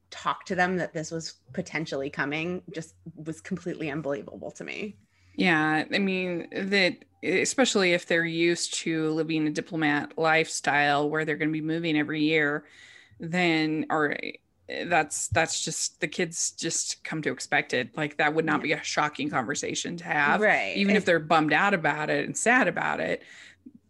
[0.09, 4.97] talk to them that this was potentially coming just was completely unbelievable to me.
[5.37, 11.37] Yeah, I mean that especially if they're used to living a diplomat lifestyle where they're
[11.37, 12.65] going to be moving every year,
[13.19, 17.95] then or eh, that's that's just the kids just come to expect it.
[17.95, 20.41] Like that would not be a shocking conversation to have.
[20.41, 20.75] right.
[20.75, 23.23] Even if they're bummed out about it and sad about it,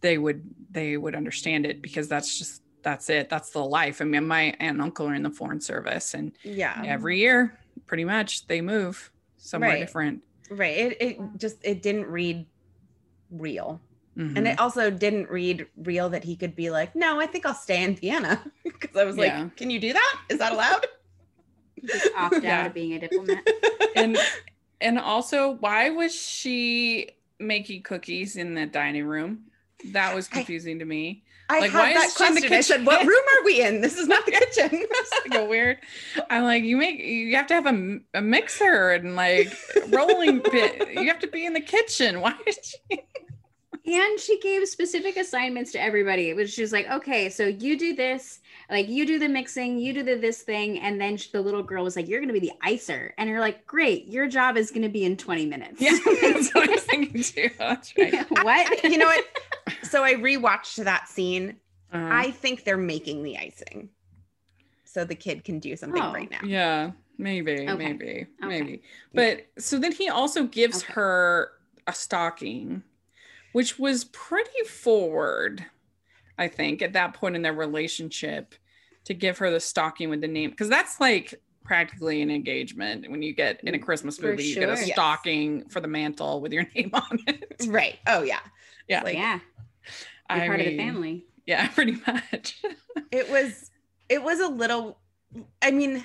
[0.01, 3.29] they would they would understand it because that's just that's it.
[3.29, 4.01] That's the life.
[4.01, 6.81] I mean, my aunt and uncle are in the foreign service and yeah.
[6.85, 9.79] every year pretty much they move somewhere Right.
[9.79, 10.23] different.
[10.49, 10.77] Right.
[10.77, 12.45] It, it just it didn't read
[13.31, 13.81] real.
[14.15, 14.53] And Mhm.
[14.53, 17.83] it also didn't read real that he could be like, no, I think I'll stay
[17.83, 18.41] in Vienna.
[18.63, 20.21] Because I was like, can you do that?
[20.29, 20.85] Is that allowed?
[21.85, 22.61] Just opt Yeah.
[22.61, 23.47] out of being a diplomat.
[23.95, 24.17] and
[24.81, 29.43] and also why was she making cookies in the dining room
[29.91, 32.53] that was I- confusing to me I Like, had that question.
[32.53, 33.81] I said, what room are we in?
[33.81, 34.69] This is not the kitchen.
[34.73, 35.77] it's like a weird
[36.29, 39.53] i'm like you make you have to have a, a mixer and like
[39.89, 42.99] rolling pin you have to be in the kitchen why is she
[43.85, 46.29] And she gave specific assignments to everybody.
[46.29, 49.93] It was just like, okay, so you do this, like you do the mixing, you
[49.93, 52.37] do the this thing, and then sh- the little girl was like, "You're going to
[52.37, 55.45] be the icer," and you're like, "Great, your job is going to be in 20
[55.45, 58.83] minutes." yeah that's what i was thinking too that's right what?
[58.83, 59.25] you know what?
[59.89, 61.57] So I rewatched that scene.
[61.91, 62.09] Uh-huh.
[62.11, 63.89] I think they're making the icing.
[64.85, 66.13] So the kid can do something Oh.
[66.13, 66.39] right now.
[66.43, 67.73] Yeah, maybe, Okay.
[67.75, 68.47] maybe, Okay.
[68.61, 68.81] maybe.
[69.13, 70.93] But so then he also gives Okay.
[70.93, 71.51] her
[71.85, 72.83] a stocking,
[73.53, 75.65] which was pretty forward,
[76.37, 78.55] I think, at that point in their relationship
[79.05, 80.49] to give her the stocking with the name.
[80.49, 84.55] Because that's like practically an engagement when you get in a Christmas For movie, you
[84.55, 84.85] get a sure.
[84.85, 84.93] Yes.
[84.95, 87.65] stocking for the mantle with your name on it.
[87.67, 87.99] Right.
[88.07, 88.39] Oh yeah.
[88.87, 89.03] Yeah.
[89.03, 89.39] Like, yeah,
[90.29, 91.25] you're I part of the family.
[91.45, 92.61] Yeah, pretty much.
[93.11, 93.71] it was
[94.09, 94.99] it was a little
[95.61, 96.03] i mean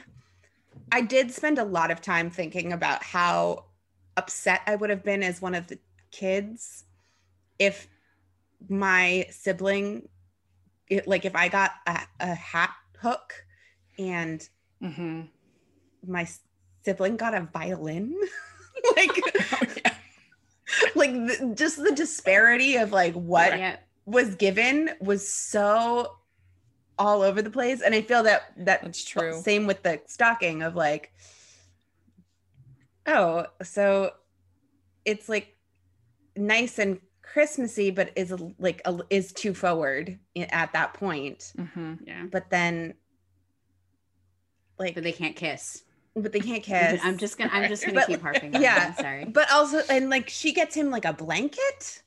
[0.91, 3.65] i did spend a lot of time thinking about how
[4.17, 5.79] upset i would have been as one of the
[6.11, 6.85] kids
[7.59, 7.89] if
[8.69, 10.09] my sibling
[10.89, 13.35] it, like if i got a, a hat hook
[13.99, 14.49] and
[14.81, 15.23] hmm
[16.07, 16.27] my
[16.85, 18.15] sibling got a violin
[18.97, 19.11] like
[19.53, 19.82] Oh.
[20.95, 26.17] like the, just the disparity of like what Yeah, was given was so
[26.99, 29.41] all over the place and i feel that that That's true.
[29.43, 31.13] same with the stocking of like
[33.07, 34.13] oh so
[35.05, 35.57] it's like
[36.37, 42.27] nice and christmassy but is like a, is too forward at that point hmm yeah.
[42.31, 42.95] but then
[44.79, 45.83] like But they can't kiss.
[46.15, 47.51] But they can't kiss I'm just gonna.
[47.53, 48.55] I'm just gonna But- keep harping.
[48.57, 48.91] on yeah.
[48.91, 49.25] that, sorry.
[49.25, 52.03] but also and like she gets him like a blanket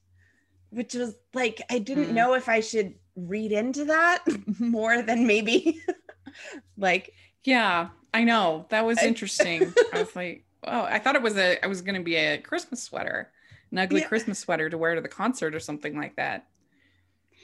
[0.69, 2.13] which was like i didn't Mm.
[2.13, 4.23] know if i should read into that
[4.59, 5.81] more than maybe
[6.77, 7.13] like
[7.43, 8.65] Yeah, I know.
[8.69, 9.73] That was I- interesting.
[9.93, 12.81] I was like, oh, I thought it was a I was gonna be a Christmas
[12.83, 13.31] sweater,
[13.71, 14.07] an ugly Yeah.
[14.07, 16.47] Christmas sweater to wear to the concert or something like that.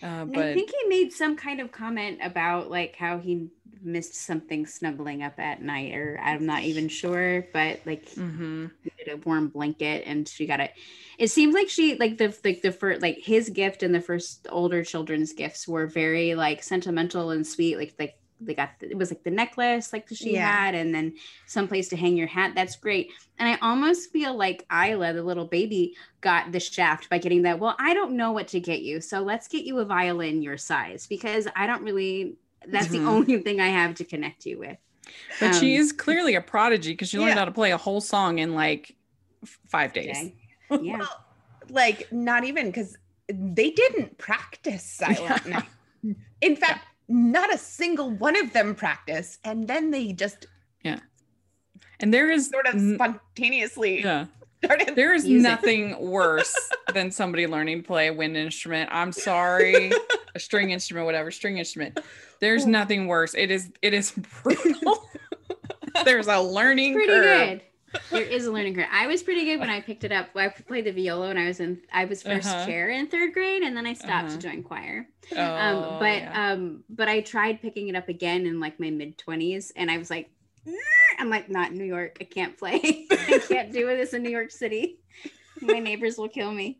[0.01, 3.49] Uh, but I think he made some kind of comment about like how he
[3.81, 8.71] missed something snuggling up at night, or I'm not even sure, but like Mhm.
[8.83, 10.71] he did a warm blanket and she got it.
[11.19, 14.47] It seems like she like the like the first like his gift and the first
[14.49, 17.77] older children's gifts were very like sentimental and sweet.
[17.77, 20.51] Like like they got the, it was like the necklace like she Yeah.
[20.51, 21.13] had, and then
[21.45, 22.53] some place to hang your hat.
[22.55, 23.11] That's great.
[23.39, 27.59] And I almost feel like Isla, the little baby, got the shaft by getting that.
[27.59, 30.57] Well, I don't know what to get you, so let's get you a violin your
[30.57, 32.35] size because I don't really.
[32.67, 32.91] That's Mhm.
[32.91, 34.77] the only thing I have to connect you with.
[35.39, 37.39] but she Um, is clearly a prodigy because she learned Yeah.
[37.39, 38.95] how to play a whole song in like
[39.43, 40.15] f- five days.
[40.15, 40.35] Okay.
[40.83, 40.99] Yeah.
[40.99, 41.25] well,
[41.69, 42.95] like not even because
[43.27, 45.65] they didn't practice silent night
[46.41, 50.47] in fact not a single one of them practice and then they just
[50.83, 50.99] yeah
[51.99, 54.25] And there is sort of n- spontaneously yeah.
[54.63, 55.43] started There is Music.
[55.43, 56.55] nothing worse
[56.93, 58.89] than somebody learning to play a wind instrument.
[58.91, 59.91] I'm sorry,
[60.35, 61.99] a string instrument, whatever, string instrument.
[62.39, 62.69] There's oh.
[62.69, 63.33] nothing worse.
[63.35, 64.11] It is it is
[64.43, 65.09] brutal.
[66.05, 67.23] There's a learning pretty curve.
[67.49, 67.61] good.
[68.09, 68.87] There is a learning curve.
[68.91, 70.29] I was pretty good when I picked it up.
[70.35, 72.65] I played the viola when I was in I was 1st Uh-huh.
[72.65, 74.35] chair in third grade, and then I stopped Uh-huh.
[74.35, 75.07] to join choir.
[75.35, 76.51] Oh, um, but yeah.
[76.53, 79.97] um, but I tried picking it up again in like my mid twenties, and I
[79.97, 80.29] was like,
[81.19, 82.17] I'm like, not in New York.
[82.21, 83.07] I can't play.
[83.11, 84.99] I can't do this in New York City.
[85.61, 86.79] My neighbors will kill me.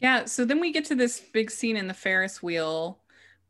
[0.00, 0.24] yeah.
[0.26, 2.98] So then we get to this big scene in the Ferris wheel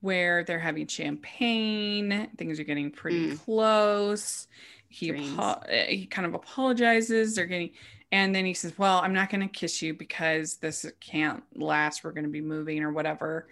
[0.01, 2.29] where they're having champagne.
[2.37, 3.39] Things are getting pretty Mm.
[3.45, 4.47] close.
[4.89, 7.35] He apo- uh, he kind of apologizes.
[7.35, 7.71] They're getting,
[8.11, 12.05] and then he says, "Well, I'm not going to kiss you because this can't last.
[12.05, 13.49] We're going to be moving or whatever."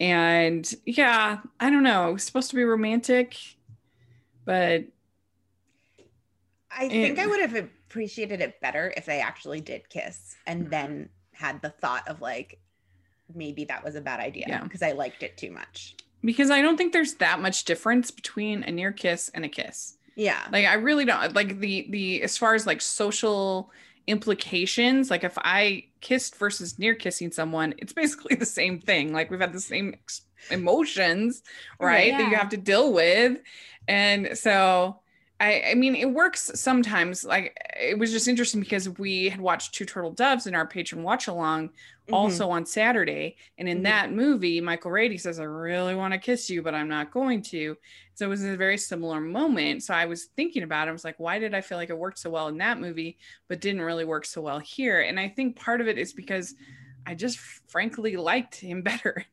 [0.00, 2.08] And yeah, I don't know.
[2.10, 3.36] It was supposed to be romantic,
[4.44, 4.84] but
[6.72, 11.08] i think i would have appreciated it better if they actually did kiss and then
[11.32, 12.60] had the thought of like
[13.34, 14.62] maybe that was a bad idea Yeah.
[14.62, 18.62] because i liked it too much because I don't think there's that much difference between
[18.64, 19.96] a near kiss and a kiss.
[20.16, 23.70] Yeah Like I really don't like the the as far as like social
[24.06, 25.10] implications.
[25.10, 29.12] Like if I kissed versus near kissing someone, it's basically the same thing.
[29.12, 31.42] Like we've had the same ex- emotions,
[31.80, 32.16] right?
[32.16, 33.38] Right, That you have to deal with,
[33.88, 35.00] and so
[35.38, 37.24] I, I mean, it works sometimes.
[37.24, 41.02] Like it was just interesting because we had watched Two Turtle Doves in our patron
[41.02, 41.70] watch along
[42.10, 42.14] mm-hmm.
[42.14, 43.36] also on Saturday.
[43.58, 43.84] And in mm-hmm.
[43.84, 47.42] that movie, Michael Rady says, I really want to kiss you, but I'm not going
[47.44, 47.76] to.
[48.14, 49.82] So it was a very similar moment.
[49.82, 50.90] So I was thinking about it.
[50.90, 53.18] I was like, why did I feel like it worked so well in that movie,
[53.48, 55.00] but didn't really work so well here?
[55.00, 56.54] And I think part of it is because
[57.06, 59.24] I just frankly liked him better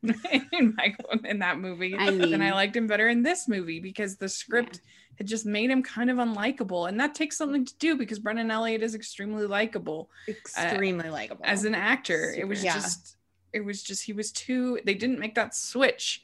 [0.52, 3.80] in Michael in that movie I mean, than I liked him better in this movie
[3.80, 6.88] because the script yeah had just made him kind of unlikable.
[6.88, 10.10] And that takes something to do because Brennan Elliott is extremely likable.
[10.28, 11.44] Extremely uh, likable.
[11.44, 12.30] As an actor.
[12.30, 12.74] Super, it was yeah.
[12.74, 13.16] just
[13.52, 16.22] it was just he was too they didn't make that switch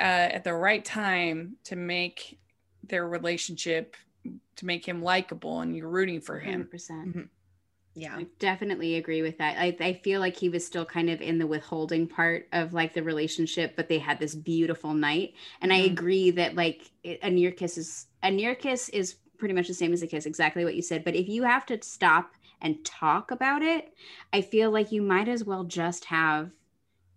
[0.00, 2.38] uh, at the right time to make
[2.82, 3.96] their relationship
[4.56, 6.64] to make him likable and you're rooting for him.
[6.64, 6.70] 100%.
[6.70, 7.22] percent mm-hmm.
[7.94, 8.16] Yeah.
[8.16, 9.58] I definitely agree with that.
[9.58, 12.94] I, I feel like he was still kind of in the withholding part of like
[12.94, 15.34] the relationship, but they had this beautiful night.
[15.60, 15.82] And mm-hmm.
[15.82, 19.74] I agree that like a near kiss is a near kiss is pretty much the
[19.74, 21.04] same as a kiss, exactly what you said.
[21.04, 23.92] But if you have to stop and talk about it,
[24.32, 26.50] I feel like you might as well just have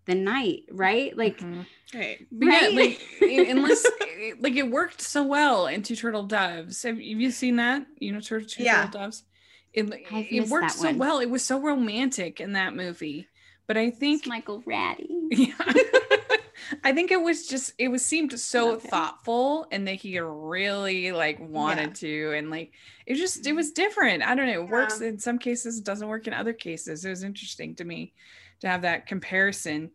[0.05, 1.15] the night, right?
[1.15, 1.97] Like, mm-hmm.
[1.97, 2.27] right.
[2.31, 2.99] right?
[3.21, 3.85] Yeah, like, unless
[4.39, 6.83] like it worked so well in Two Turtle Doves.
[6.83, 7.85] Have, have you seen that?
[7.99, 8.85] You know, Two, Two yeah.
[8.85, 9.23] Turtle Doves
[9.75, 10.97] it, it worked so one.
[10.97, 11.19] well.
[11.19, 13.27] It was so romantic in that movie.
[13.67, 15.09] But I think it's Michael Rady.
[15.31, 15.53] Yeah.
[16.83, 21.39] I think it was just it was seemed so thoughtful and that he really like
[21.39, 22.09] wanted yeah.
[22.09, 22.71] to and like
[23.05, 24.23] it just it was different.
[24.23, 24.61] I don't know.
[24.61, 24.71] It yeah.
[24.71, 27.03] works in some cases, it doesn't work in other cases.
[27.03, 28.13] It was interesting to me
[28.61, 29.91] to have that comparison.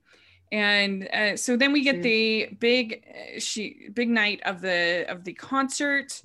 [0.53, 5.25] And uh, so then we get the big uh, she big night of the of
[5.25, 6.21] the concert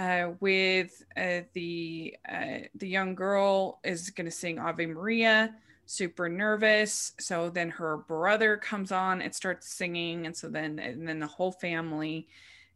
[0.00, 6.26] uh, with uh, the uh, the young girl is going to sing Ave Maria, super
[6.26, 7.12] nervous.
[7.20, 11.26] So then her brother comes on and starts singing, and so then and then the
[11.26, 12.28] whole family,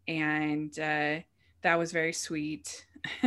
[0.06, 1.20] and uh,
[1.62, 2.84] that was very sweet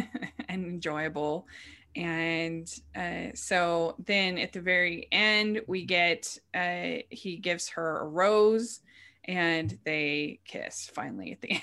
[0.47, 1.47] and enjoyable.
[1.95, 8.07] And uh, so then at the very end, we get uh, he gives her a
[8.07, 8.81] rose
[9.27, 11.51] and they kiss finally at the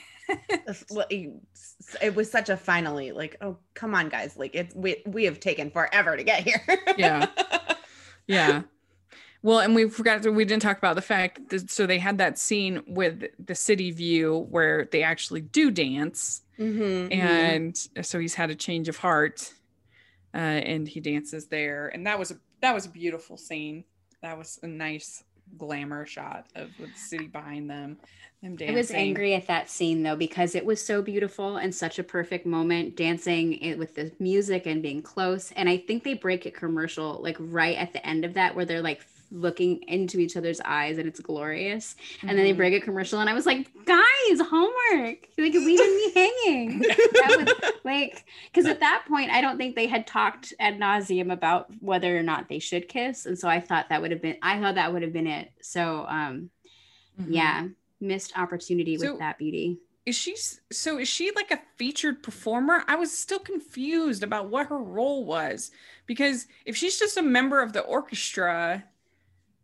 [1.19, 1.49] end.
[2.03, 4.37] it was such a finally like, oh come on, guys!
[4.37, 6.63] Like it's we we have taken forever to get here.
[6.97, 7.27] yeah,
[8.27, 8.63] yeah.
[9.43, 12.17] Well, and we forgot that we didn't talk about the fact that so they had
[12.19, 17.13] that scene with the city view where they actually do dance, mm-hmm, mm-hmm.
[17.13, 18.03] and mm-hmm.
[18.03, 19.53] so he's had a change of heart,
[20.33, 23.85] uh, and he dances there, and that was a that was a beautiful scene.
[24.23, 25.23] That was a nice
[25.59, 27.97] glamour shot of the city behind them.
[28.43, 28.75] them dancing.
[28.75, 32.05] I was angry at that scene though because it was so beautiful and such a
[32.05, 35.53] perfect moment dancing with the music and being close.
[35.53, 38.65] And I think they break a commercial like right at the end of that where
[38.65, 39.03] they're like
[39.35, 41.97] looking into each other's eyes and it's glorious.
[42.19, 42.29] Mm-hmm.
[42.29, 42.59] And then they mm-hmm.
[42.59, 45.29] break a commercial and I was like, guys, homework.
[45.37, 46.79] Like leaving me hanging.
[46.81, 51.33] that was like because at that point I don't think they had talked ad nauseum
[51.33, 53.27] about whether or not they should kiss.
[53.27, 55.51] And so I thought that would have been I thought that would have been it.
[55.61, 56.51] So um
[57.21, 57.33] mm-hmm.
[57.33, 57.67] yeah,
[58.01, 59.79] missed opportunity so, with that beauty.
[60.07, 60.37] Is she
[60.71, 62.85] so is she like a featured performer?
[62.87, 65.71] I was still confused about what her role was
[66.07, 68.85] because if she's just a member of the orchestra,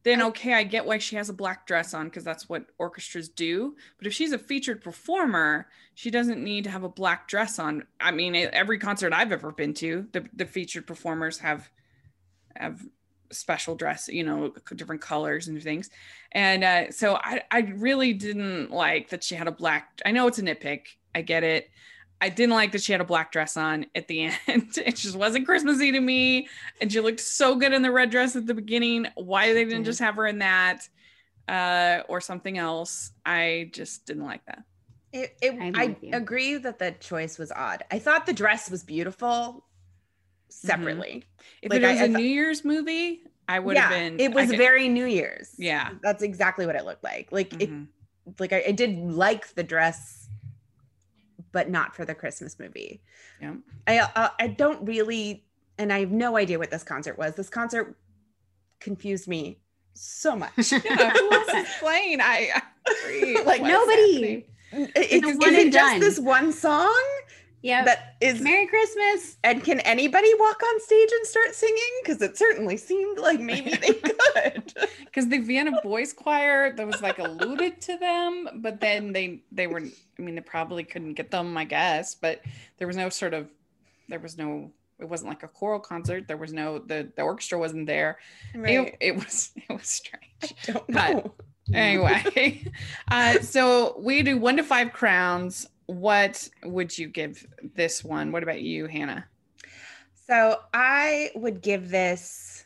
[0.02, 3.28] then okay, I get why she has a black dress on because that's what orchestras
[3.28, 3.76] do.
[3.98, 7.86] But if she's a featured performer, she doesn't need to have a black dress on.
[8.00, 11.70] I mean, every concert I've ever been to, the, the featured performers have
[12.56, 12.80] have
[13.32, 15.90] special dress, you know, different colors and things.
[16.32, 20.00] And uh, so I, I really didn't like that she had a black.
[20.04, 20.86] I know it's a nitpick.
[21.14, 21.70] I get it.
[22.20, 24.76] I didn't like that she had a black dress on at the end.
[24.76, 26.48] It just wasn't Christmassy to me.
[26.80, 29.06] And she looked so good in the red dress at the beginning.
[29.14, 30.88] Why they didn't just have her in that
[31.48, 34.62] uh, or something else, I just didn't like that.
[35.12, 37.82] It, it, I agree that the choice was odd.
[37.90, 39.64] I thought the dress was beautiful
[40.48, 41.24] separately.
[41.24, 41.56] Mm-hmm.
[41.62, 44.20] If like it was I, a I New Year's movie, I would yeah, have been.
[44.20, 45.52] It was very New Year's.
[45.58, 47.32] Yeah, that's exactly what it looked like.
[47.32, 47.84] Like mm-hmm.
[48.26, 50.19] it, like I, I did like the dress
[51.52, 53.02] but not for the Christmas movie.
[53.40, 53.54] Yeah.
[53.86, 55.44] I uh, I don't really
[55.80, 57.34] and I have no idea what this concert was.
[57.34, 57.96] This concert
[58.80, 59.58] confused me
[59.94, 60.52] so much.
[60.72, 62.20] yeah, who wants to explain?
[62.20, 62.50] I,
[62.86, 64.46] I like nobody.
[64.72, 67.02] It, it's, is it just this one song?
[67.62, 67.84] Yeah.
[67.84, 69.36] That is Merry Christmas.
[69.44, 72.00] And can anybody walk on stage and start singing?
[72.02, 74.74] Because it certainly seemed like maybe they could.
[75.04, 79.66] Because the Vienna Boys Choir, that was like alluded to them, but then they they
[79.66, 79.80] were.
[79.80, 82.14] I mean, they probably couldn't get them, I guess.
[82.14, 82.42] But
[82.78, 83.48] there was no sort of,
[84.08, 84.70] there was no.
[84.98, 86.28] It wasn't like a choral concert.
[86.28, 88.18] There was no the the orchestra wasn't there.
[88.54, 88.88] Right.
[88.88, 90.54] It, it was it was strange.
[90.68, 91.34] I don't know.
[91.68, 92.64] But anyway,
[93.10, 98.32] uh, so we do one to five crowns what would you give this one?
[98.32, 99.26] What about you, Hannah?
[100.26, 102.64] So I would give this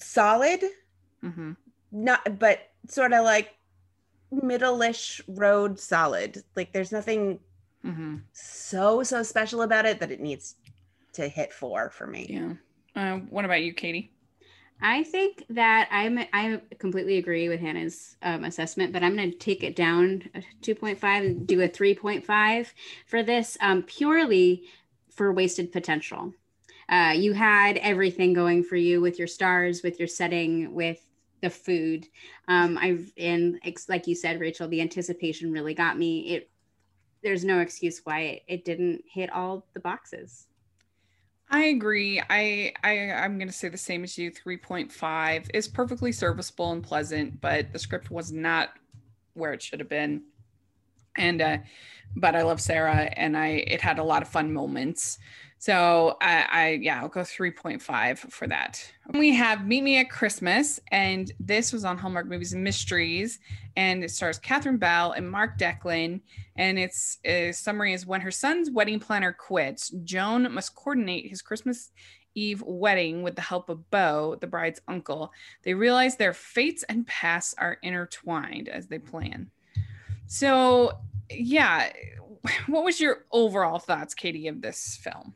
[0.00, 0.62] solid,
[1.22, 1.52] mm-hmm.
[1.92, 3.54] not, but sort of like
[4.30, 6.42] middle-ish road solid.
[6.56, 7.40] Like there's nothing
[7.84, 8.16] mm-hmm.
[8.32, 10.54] so, so special about it that it needs
[11.12, 12.26] to hit four for me.
[12.30, 12.54] Yeah.
[12.96, 14.14] Uh, what about you, Katie?
[14.82, 19.38] I think that I'm I completely agree with Hannah's um, assessment, but I'm going to
[19.38, 20.28] take it down
[20.62, 22.66] 2.5 and do a 3.5
[23.06, 24.64] for this um, purely
[25.08, 26.34] for wasted potential.
[26.88, 31.06] Uh, you had everything going for you with your stars, with your setting, with
[31.42, 32.08] the food.
[32.48, 36.34] Um, I've and like you said, Rachel, the anticipation really got me.
[36.34, 36.50] It
[37.22, 40.48] there's no excuse why it, it didn't hit all the boxes.
[41.52, 42.20] I agree.
[42.30, 44.30] I, I I'm gonna say the same as you.
[44.30, 48.70] Three point five is perfectly serviceable and pleasant, but the script was not
[49.34, 50.22] where it should have been.
[51.18, 51.58] And uh,
[52.16, 55.18] but I love Sarah, and I it had a lot of fun moments.
[55.62, 58.84] So I, I yeah, I'll go 3.5 for that.
[59.14, 63.38] We have Meet Me at Christmas, and this was on Hallmark Movies and Mysteries,
[63.76, 66.20] and it stars Catherine Bell and Mark Deklin.
[66.56, 67.18] And its
[67.52, 71.92] summary is when her son's wedding planner quits, Joan must coordinate his Christmas
[72.34, 75.32] Eve wedding with the help of Beau, the bride's uncle.
[75.62, 79.48] They realize their fates and pasts are intertwined as they plan.
[80.26, 80.98] So
[81.30, 81.92] yeah,
[82.66, 85.34] what was your overall thoughts, Katie, of this film?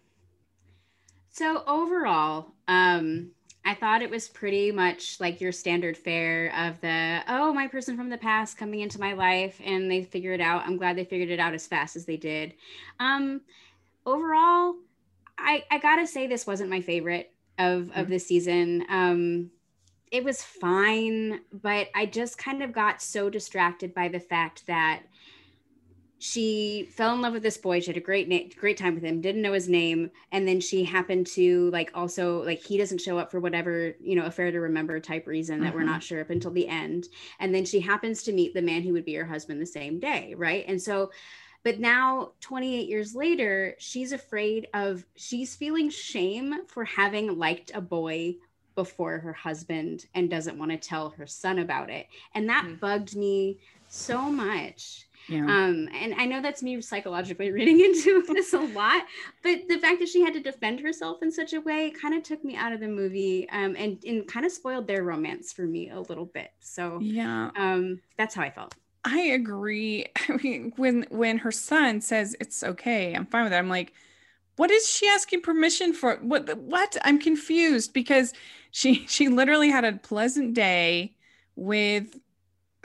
[1.37, 3.33] So overall, um,
[3.63, 7.95] I thought it was pretty much like your standard fare of the oh my person
[7.95, 10.63] from the past coming into my life and they figure it out.
[10.65, 12.55] I'm glad they figured it out as fast as they did.
[13.01, 13.43] Um,
[14.07, 14.77] overall,
[15.37, 18.01] I I gotta say this wasn't my favorite of mm-hmm.
[18.01, 18.87] of the season.
[18.89, 19.51] Um,
[20.11, 25.03] it was fine, but I just kind of got so distracted by the fact that
[26.27, 27.79] she fell in love with this boy.
[27.79, 30.11] She had a great na- great time with him didn't know his name.
[30.33, 34.17] And then she happened to like also like he doesn't show up for whatever you
[34.17, 35.77] know affair to remember type reason that mm-hmm.
[35.77, 37.07] we're not sure up until the end.
[37.39, 40.01] And then she happens to meet the man who would be her husband the same
[40.01, 40.65] day right?
[40.67, 41.13] And so
[41.63, 47.81] but now 28 years later she's afraid of she's feeling shame for having liked a
[47.81, 48.35] boy
[48.75, 52.09] before her husband and doesn't want to tell her son about it.
[52.35, 52.75] And that mm-hmm.
[52.75, 53.59] bugged me
[53.89, 55.45] so much yeah.
[55.45, 59.05] Um, and I know that's me psychologically reading into this a lot,
[59.43, 62.23] but the fact that she had to defend herself in such a way kind of
[62.23, 65.63] took me out of the movie um, and, and kind of spoiled their romance for
[65.63, 66.51] me a little bit.
[66.61, 68.75] So yeah, um, that's how I felt.
[69.05, 70.07] I agree.
[70.29, 73.57] I mean, when when her son says it's okay, I'm fine with it.
[73.57, 73.93] I'm like,
[74.57, 76.17] what is she asking permission for?
[76.17, 76.97] What what?
[77.05, 78.33] I'm confused because
[78.71, 81.15] she she literally had a pleasant day
[81.55, 82.19] with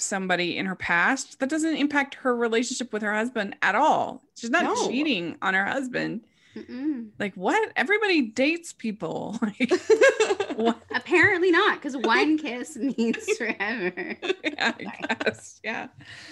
[0.02, 4.24] somebody in her past, that doesn't impact her relationship with her husband at all.
[4.36, 4.88] She's not no.
[4.88, 6.22] cheating on her husband.
[6.56, 7.10] Mm-mm.
[7.18, 7.72] Like what?
[7.76, 9.40] Everybody dates people.
[9.60, 9.72] Like,
[10.56, 10.82] what?
[10.94, 14.18] Apparently not, because one kiss means forever.
[14.44, 15.60] yeah, I guess.
[15.64, 15.88] Yeah.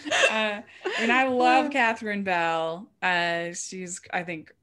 [0.07, 0.61] Uh,
[0.99, 2.87] I I love Catherine Bell.
[3.01, 4.53] Uh, she's, I think,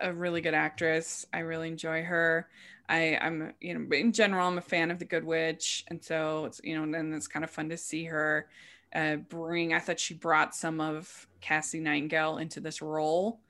[0.00, 1.26] a really good actress.
[1.32, 2.48] I really enjoy her.
[2.88, 6.44] I, I'm, you know, in general, I'm a fan of the Good Witch, and so
[6.44, 8.48] it's, you know, and then it's kind of fun to see her
[8.94, 9.74] uh, bring.
[9.74, 13.40] I thought she brought some of Cassie Nightingale into this role,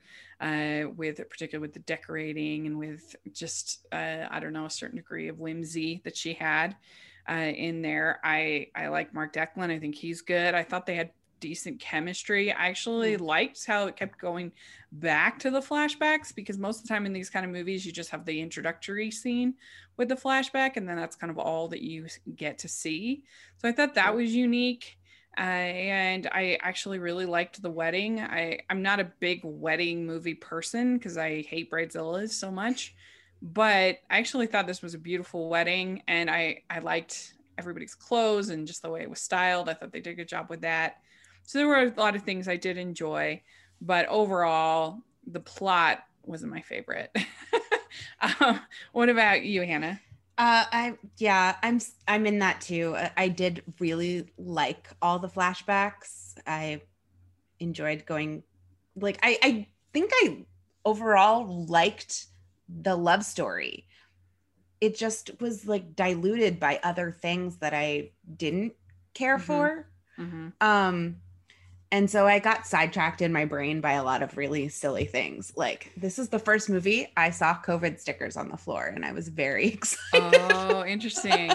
[0.40, 4.96] uh, with particularly with the decorating and with just, uh, I don't know, a certain
[4.96, 6.76] degree of whimsy that she had.
[7.28, 9.70] Uh, in there, I I like Mark Deklin.
[9.70, 10.54] I think he's good.
[10.54, 11.10] I thought they had
[11.40, 12.52] decent chemistry.
[12.52, 14.52] I actually liked how it kept going
[14.92, 17.92] back to the flashbacks because most of the time in these kind of movies, you
[17.92, 19.54] just have the introductory scene
[19.96, 23.24] with the flashback, and then that's kind of all that you get to see.
[23.58, 24.98] So I thought that was unique.
[25.38, 28.20] Uh, and I actually really liked the wedding.
[28.20, 32.94] I, I'm not a big wedding movie person because I hate bridezillas so much,
[33.42, 38.48] but I actually thought this was a beautiful wedding, and I I liked everybody's clothes
[38.48, 39.68] and just the way it was styled.
[39.68, 41.02] I thought they did a good job with that.
[41.46, 43.40] So there were a lot of things I did enjoy,
[43.80, 47.16] but overall, the plot wasn't my favorite.
[48.40, 48.60] um,
[48.92, 50.00] what about you, Hannah?
[50.38, 52.96] Uh, I yeah, I'm I'm in that too.
[53.16, 56.34] I did really like all the flashbacks.
[56.46, 56.82] I
[57.58, 58.42] enjoyed going,
[58.96, 60.44] like I I think I
[60.84, 62.26] overall liked
[62.68, 63.86] the love story.
[64.80, 68.74] It just was like diluted by other things that I didn't
[69.14, 69.46] care mm-hmm.
[69.46, 69.88] for.
[70.18, 70.48] Mm-hmm.
[70.60, 71.16] Um,
[71.92, 75.52] and so I got sidetracked in my brain by a lot of really silly things.
[75.56, 79.12] Like, this is the first movie I saw COVID stickers on the floor, and I
[79.12, 80.40] was very oh, excited.
[80.52, 81.52] Oh, interesting.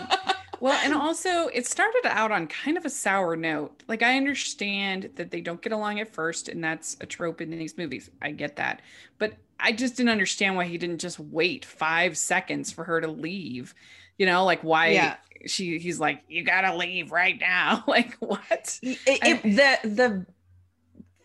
[0.60, 3.84] well, and also it started out on kind of a sour note.
[3.88, 7.50] Like I understand that they don't get along at first, and that's a trope in
[7.50, 8.10] these movies.
[8.22, 8.82] I get that.
[9.18, 13.08] But I just didn't understand why he didn't just wait five seconds for her to
[13.08, 13.76] leave.
[14.18, 15.16] You know, like why Yeah.
[15.47, 17.84] she he's like, You gotta leave right now.
[17.88, 18.80] like what?
[18.82, 20.26] It, it- the the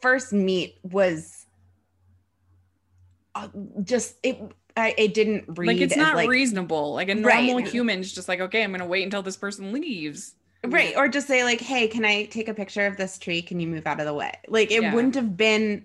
[0.00, 1.46] first meet was
[3.34, 3.48] uh,
[3.82, 4.38] just it.
[4.78, 6.92] I, it didn't read like it's not like, reasonable.
[6.94, 7.44] Like a Right.
[7.46, 10.34] normal human's just like, okay, I'm gonna wait until this person leaves.
[10.64, 13.60] right or just say like hey can i take a picture of this tree can
[13.60, 14.92] you move out of the way like it Yeah.
[14.94, 15.84] wouldn't have been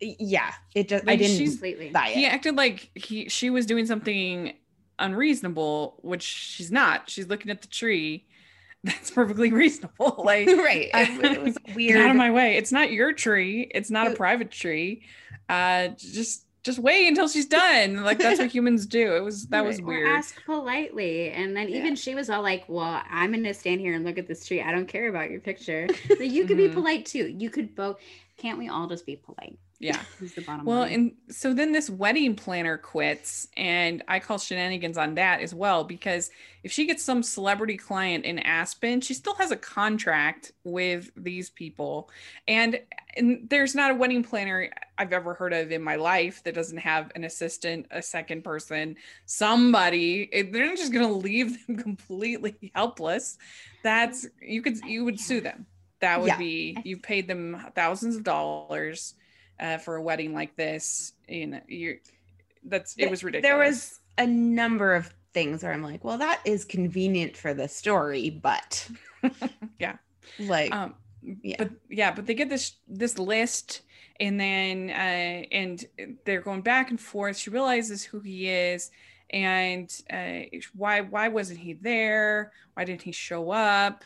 [0.00, 1.88] yeah it just i didn't Completely.
[1.90, 4.52] buy it He acted like he she was doing something
[4.98, 7.08] unreasonable, which she's not.
[7.10, 8.26] She's looking at the tree.
[8.84, 10.22] That's perfectly reasonable.
[10.24, 12.56] Like right it, was Get weird out of my way.
[12.56, 13.70] It's not your tree.
[13.74, 15.02] It's not a private tree.
[15.48, 18.02] Uh just just wait until she's done.
[18.04, 19.16] Like that's what humans do.
[19.16, 20.08] It was that was Or weird.
[20.08, 21.30] ask politely.
[21.30, 21.94] And then even Yeah.
[21.94, 24.62] she was all like, Well, I'm gonna stand here and look at this tree.
[24.62, 25.86] I don't care about your picture.
[26.16, 26.74] So you could be Mhm.
[26.74, 27.26] polite too.
[27.38, 27.98] You could both
[28.36, 29.58] can't we all just be polite?
[29.80, 30.00] Yeah.
[30.22, 30.92] Is the bottom Well, line.
[30.92, 35.84] and so then this wedding planner quits, and I call shenanigans on that as well
[35.84, 36.30] because
[36.62, 41.50] if she gets some celebrity client in Aspen, she still has a contract with these
[41.50, 42.08] people,
[42.48, 42.80] and
[43.16, 46.78] and there's not a wedding planner I've ever heard of in my life that doesn't
[46.78, 48.96] have an assistant, a second person,
[49.26, 50.28] somebody.
[50.50, 53.38] They're not just gonna leave them completely helpless.
[53.82, 55.66] That's you could you would sue them.
[56.00, 56.38] That would Yeah.
[56.38, 59.14] be you paid them thousands of dollars
[59.60, 61.12] uh, for a wedding like this.
[61.28, 61.98] You know, you
[62.64, 63.50] that's it was ridiculous.
[63.50, 67.66] there was a number of things where i'm like well that is convenient for the
[67.68, 68.88] story but
[69.78, 69.96] Yeah.
[70.38, 70.94] like um,
[71.42, 71.56] yeah.
[71.58, 73.82] but yeah, but they get this this list,
[74.20, 75.84] and then uh, and
[76.24, 77.36] they're going back and forth.
[77.36, 78.90] She realizes who he is,
[79.30, 80.40] and uh,
[80.74, 82.52] why why wasn't he there?
[82.74, 84.04] Why didn't he show up?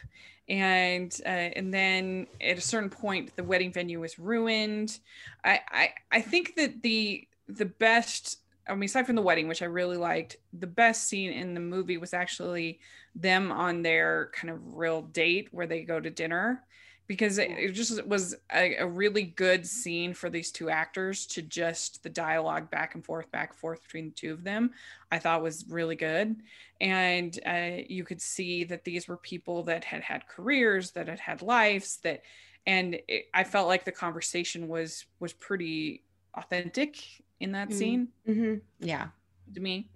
[0.49, 4.99] And uh, and then at a certain point, the wedding venue was ruined.
[5.45, 8.39] I I, I think that the the best.
[8.67, 11.61] I mean, aside from the wedding, which I really liked, the best scene in the
[11.61, 12.81] movie was actually
[13.15, 16.63] them on their kind of real date where they go to dinner
[17.09, 21.43] because it, it just was a, a really good scene for these two actors to
[21.43, 24.71] just the dialogue back and forth back and forth between the two of them
[25.11, 26.37] i thought was really good.
[26.81, 31.19] And uh, you could see that these were people that had had careers that had
[31.19, 32.23] had lives that
[32.67, 36.03] and it, i felt like the conversation was was pretty
[36.35, 36.99] authentic
[37.41, 37.73] in that Mm.
[37.79, 38.09] scene.
[38.29, 38.61] Mhm.
[38.81, 39.09] yeah.
[39.55, 39.89] To me.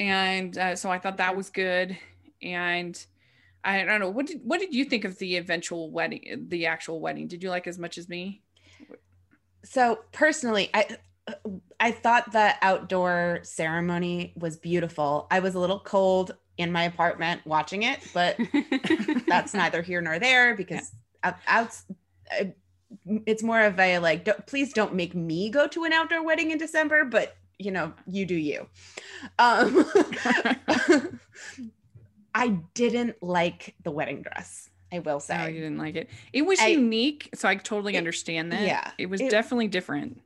[0.00, 1.96] And uh, so i thought that was good.
[2.42, 2.94] And
[3.64, 4.10] i don't know.
[4.10, 7.28] What did what did you think of the eventual wedding the actual wedding?
[7.28, 8.42] Did you like as much as me?
[9.64, 10.96] So personally i
[11.78, 15.26] i thought the outdoor ceremony was beautiful.
[15.30, 18.36] I was a little cold in my apartment watching it but
[19.28, 20.92] that's neither here nor there because
[21.22, 21.76] out, out
[22.40, 22.44] uh,
[23.26, 26.50] it's more of a like don't, please don't make me go to an outdoor wedding
[26.50, 28.66] in december but you know you do you.
[29.38, 29.84] Um
[32.38, 35.36] i didn't like the wedding dress i will say.
[35.42, 36.08] oh you didn't like it.
[36.32, 38.62] It was I- unique so i totally It- understand that.
[38.62, 40.20] yeah, it was it- definitely different.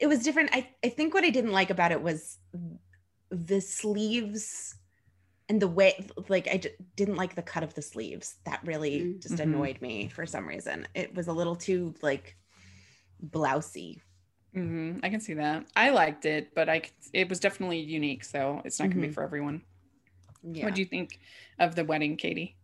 [0.00, 0.50] It was different.
[0.52, 2.38] I, I think what i didn't like about it was
[3.30, 4.74] the sleeves
[5.48, 5.90] and the way
[6.28, 8.26] like i d- didn't like the cut of the sleeves.
[8.44, 9.22] That really Mm.
[9.22, 9.40] just Mhm.
[9.48, 10.86] annoyed me for some reason.
[10.94, 12.36] It was a little too like
[13.34, 14.00] blousy.
[14.52, 15.66] Hmm i can see that.
[15.74, 16.82] I liked it but I,
[17.12, 19.14] it was definitely unique so it's not gonna be Mhm.
[19.14, 19.62] for everyone
[20.52, 21.18] yeah what do you think
[21.58, 22.56] of the wedding katie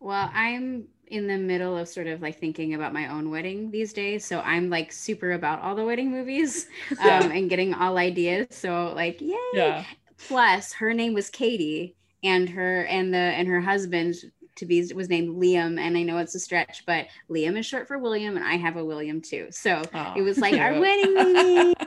[0.00, 3.92] Well, I'm in the middle of sort of like thinking about my own wedding these
[3.92, 4.24] days.
[4.24, 6.66] So I'm like super about all the wedding movies
[7.00, 8.46] um, and getting all ideas.
[8.50, 9.36] So like, yay.
[9.54, 9.84] yeah
[10.18, 14.16] Plus, her name was Katie, and her and the and her husband
[14.56, 15.78] to be was named Liam.
[15.78, 18.76] And I know it's a stretch, but Liam is short for William, and I have
[18.76, 19.46] a William too.
[19.50, 19.80] So
[20.16, 21.74] it was like our wedding movie.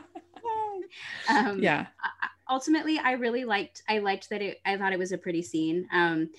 [1.29, 1.85] Um, yeah
[2.51, 5.87] ultimately i really liked i liked that it i thought it was a pretty scene
[5.93, 6.29] um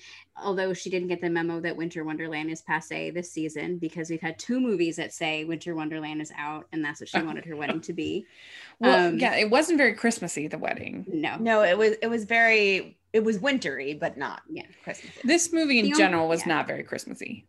[0.41, 4.21] although she didn't get the memo that winter wonderland is passe this season because we've
[4.21, 7.55] had two movies that say winter wonderland is out and that's what she wanted her
[7.55, 8.25] wedding to be.
[8.79, 11.05] Well um, yeah it wasn't very christmassy the wedding.
[11.11, 11.37] No.
[11.37, 14.63] No it was it was very it was wintry but not Yeah.
[14.83, 16.53] christmas this movie in The only- general was yeah.
[16.55, 17.45] not very christmassy.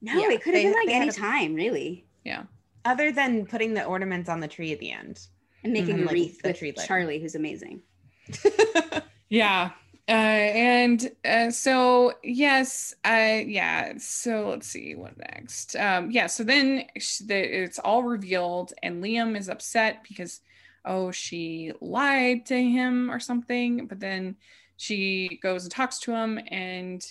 [0.00, 2.06] No Yeah, it could have been like any a- time really.
[2.24, 2.44] Yeah.
[2.84, 5.20] other than putting the ornaments on the tree at the end
[5.68, 6.08] and making Mhm.
[6.10, 7.80] a wreath the with tree charlie who's amazing
[9.30, 9.70] Yeah.
[10.08, 13.92] Uh, and uh, so yes, I yeah.
[13.98, 15.76] So let's see what next.
[15.76, 16.28] Um, yeah.
[16.28, 20.40] So then sh- the, it's all revealed, and Liam is upset because
[20.86, 23.86] oh she lied to him or something.
[23.86, 24.36] But then
[24.78, 27.04] she goes and talks to him, and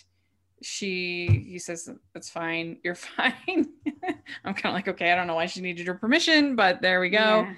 [0.64, 3.68] she he says it's fine you're fine
[4.43, 6.99] i'm kind of like okay i don't know why she needed your permission but there
[6.99, 7.53] we go yeah.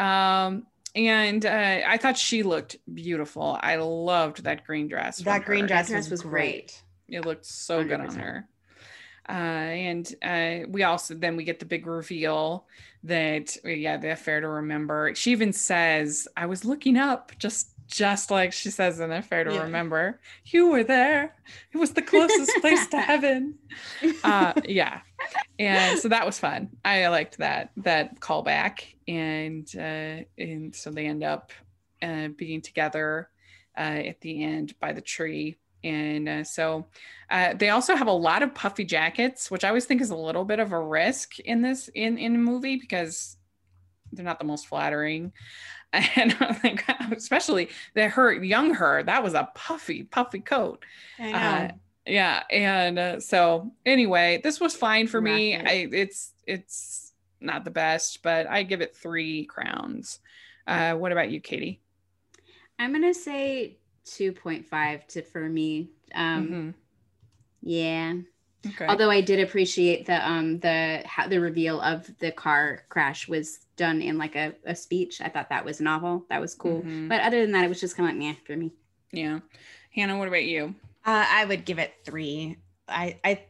[0.00, 5.66] Um and uh, i thought she looked beautiful i loved that green dress that green
[5.66, 6.82] dress, dress was great.
[7.08, 7.88] great it looked so 100%.
[7.88, 8.48] good on her
[9.28, 12.66] uh, and uh, we also then we get the big reveal
[13.04, 18.30] that yeah the affair to remember she even says i was looking up just just
[18.30, 19.62] like she says in Affair to yeah.
[19.62, 21.34] Remember, you were there.
[21.72, 23.56] It was the closest place to heaven.
[24.22, 25.00] Uh, yeah,
[25.58, 26.70] and so that was fun.
[26.84, 31.52] I liked that that callback, and uh, and so they end up
[32.00, 33.28] uh, being together
[33.76, 35.56] uh, at the end by the tree.
[35.82, 36.86] And uh, so
[37.30, 40.16] uh, they also have a lot of puffy jackets, which I always think is a
[40.16, 43.36] little bit of a risk in this in in a movie because
[44.12, 45.32] they're not the most flattering.
[45.92, 50.84] and I think especially that her young her that was a puffy puffy coat.
[51.18, 51.70] Uh,
[52.06, 55.56] yeah, and uh, so anyway, this was fine for me.
[55.56, 57.09] I it's it's
[57.40, 60.20] not the best, but I give it three crowns.
[60.66, 61.80] Uh, what about you, Katie?
[62.78, 65.90] I'm gonna say two point five to for me.
[66.14, 66.70] Um, mm-hmm.
[67.62, 68.14] Yeah.
[68.66, 68.86] Okay.
[68.86, 73.60] Although I did appreciate the um the how the reveal of the car crash was
[73.76, 75.20] done in like a, a speech.
[75.20, 76.26] I thought that was novel.
[76.28, 76.80] That was cool.
[76.80, 77.08] Mm-hmm.
[77.08, 78.72] But other than that, it was just kind of like meh for me.
[79.12, 79.40] Yeah.
[79.94, 80.74] Hannah, what about you?
[81.04, 82.58] Uh, I would give it three.
[82.86, 83.42] I, I,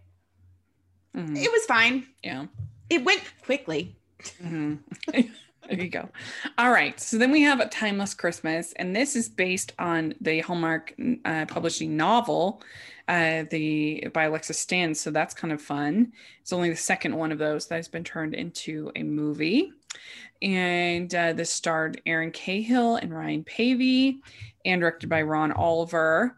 [1.17, 1.37] mm-hmm.
[1.37, 2.07] it was fine.
[2.23, 2.47] Yeah.
[2.91, 3.97] It went quickly.
[4.43, 4.75] Mm-hmm.
[5.69, 6.09] there you go.
[6.59, 6.99] All right.
[7.01, 11.47] So then we have a Timeless Christmas, and this is based on the Hallmark uh,
[11.47, 12.63] publishing novel,
[13.09, 14.95] uh, the by Alexis Stan.
[14.95, 16.13] So that's kind of fun.
[16.43, 19.73] It's only the second one of those that has been turned into a movie
[20.43, 24.21] and uh, this starred Erin Cahill and Ryan Paevey,
[24.65, 26.37] and directed by Ron Oliver.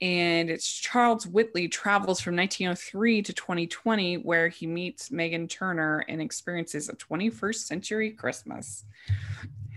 [0.00, 6.22] And it's Charles Whitley travels from 1903 to 2020, where he meets Megan Turner and
[6.22, 8.84] experiences a 21st century Christmas.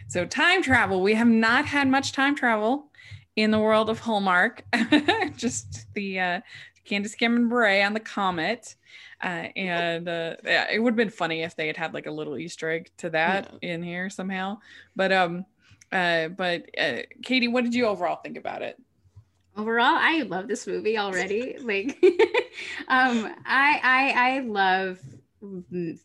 [0.08, 1.02] So, time travel.
[1.02, 2.92] We have not had much time travel
[3.36, 4.64] in the world of Hallmark,
[5.36, 6.42] just the uh,
[6.86, 8.76] Candace Cameron Bure on the Comet.
[9.22, 12.12] Uh, and uh, yeah, it would have been funny if they had had like a
[12.12, 13.74] little Easter egg to that yeah.
[13.74, 14.60] in here somehow.
[14.96, 15.46] But um,
[15.92, 18.80] uh, but uh, Katie, what did you overall think about it?
[19.56, 21.58] Overall, I love this movie already.
[21.60, 21.98] like,
[22.88, 25.00] um, I I I love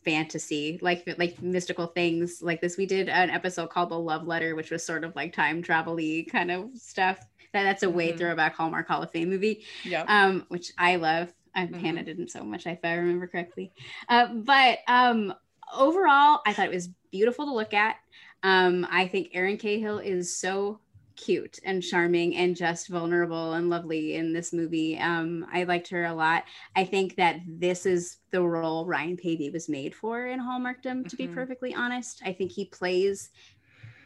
[0.04, 4.56] fantasy like like mystical things like this we did an episode called the love letter
[4.56, 5.96] which was sort of like time travel
[6.28, 7.20] kind of stuff
[7.52, 8.18] that that's a way mm-hmm.
[8.18, 11.32] throwback hallmark hall of fame movie yeah um which i love
[11.66, 11.80] mm-hmm.
[11.80, 13.72] Hannah didn't so much, if I remember correctly.
[14.08, 15.34] Uh, but um,
[15.76, 17.96] overall, I thought it was beautiful to look at.
[18.42, 20.80] Um, I think Erin Cahill is so
[21.18, 24.98] cute and charming and just vulnerable and lovely in this movie.
[24.98, 26.44] Um, I liked her a lot.
[26.76, 31.16] I think that this is the role Ryan Paevey was made for in Hallmarkdom, to
[31.16, 31.16] mm-hmm.
[31.16, 32.22] be perfectly honest.
[32.24, 33.30] I think he plays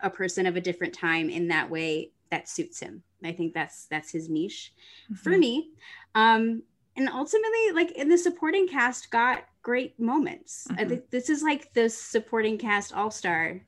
[0.00, 3.02] a person of a different time in that way that suits him.
[3.22, 4.72] I think that's that's his niche.
[5.04, 5.14] Mm-hmm.
[5.16, 5.70] For me,
[6.14, 6.62] um,
[6.96, 10.80] and ultimately like in the supporting cast got great moments mm-hmm.
[10.80, 13.60] i think this is like the supporting cast all-star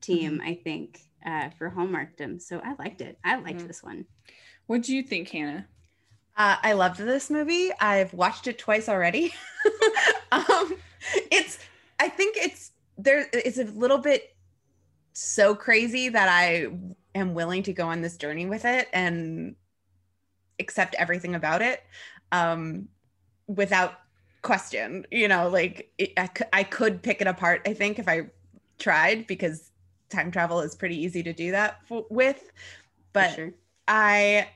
[0.00, 0.48] team mm-hmm.
[0.48, 3.66] i think uh, for hallmarkdom so i liked it i liked mm-hmm.
[3.66, 4.04] this one
[4.66, 5.66] what do you think hannah
[6.36, 9.32] uh, i loved this movie i've watched it twice already
[10.32, 10.74] um,
[11.30, 11.58] it's
[11.98, 14.34] i think it's there it's a little bit
[15.12, 16.66] so crazy that i
[17.14, 19.54] am willing to go on this journey with it and
[20.58, 21.82] accept everything about it
[22.30, 22.88] um,
[23.46, 23.94] without
[24.42, 25.06] question.
[25.10, 28.30] You know, like it, I, c- I could pick it apart, I think, if I
[28.78, 29.70] tried, because
[30.12, 32.52] time travel is pretty easy to do that f- with.
[33.12, 33.54] But sure.
[33.88, 34.48] I,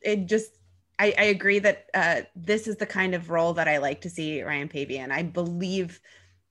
[0.00, 0.52] it just,
[0.98, 4.10] I, I agree that uh, this is the kind of role that I like to
[4.10, 5.10] see Ryan Paevey in.
[5.10, 6.00] I believe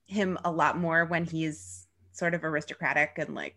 [0.06, 3.56] him a lot more when he's sort of aristocratic and like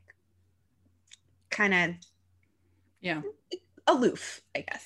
[1.49, 1.95] kind of
[3.01, 3.21] yeah
[3.87, 4.85] aloof, I guess.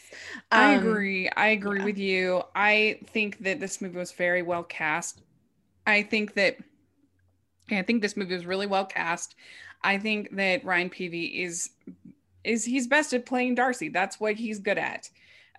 [0.52, 1.30] Um, I agree.
[1.30, 1.86] I agree yeah.
[1.86, 2.44] with you.
[2.56, 5.22] I think that this movie was very well cast.
[5.88, 6.58] I think that
[7.78, 9.36] I think this movie was really well cast.
[9.84, 11.70] I think that Ryan Paevey is
[12.44, 13.90] is he's best at playing Darcy.
[13.90, 15.10] That's what he's good at.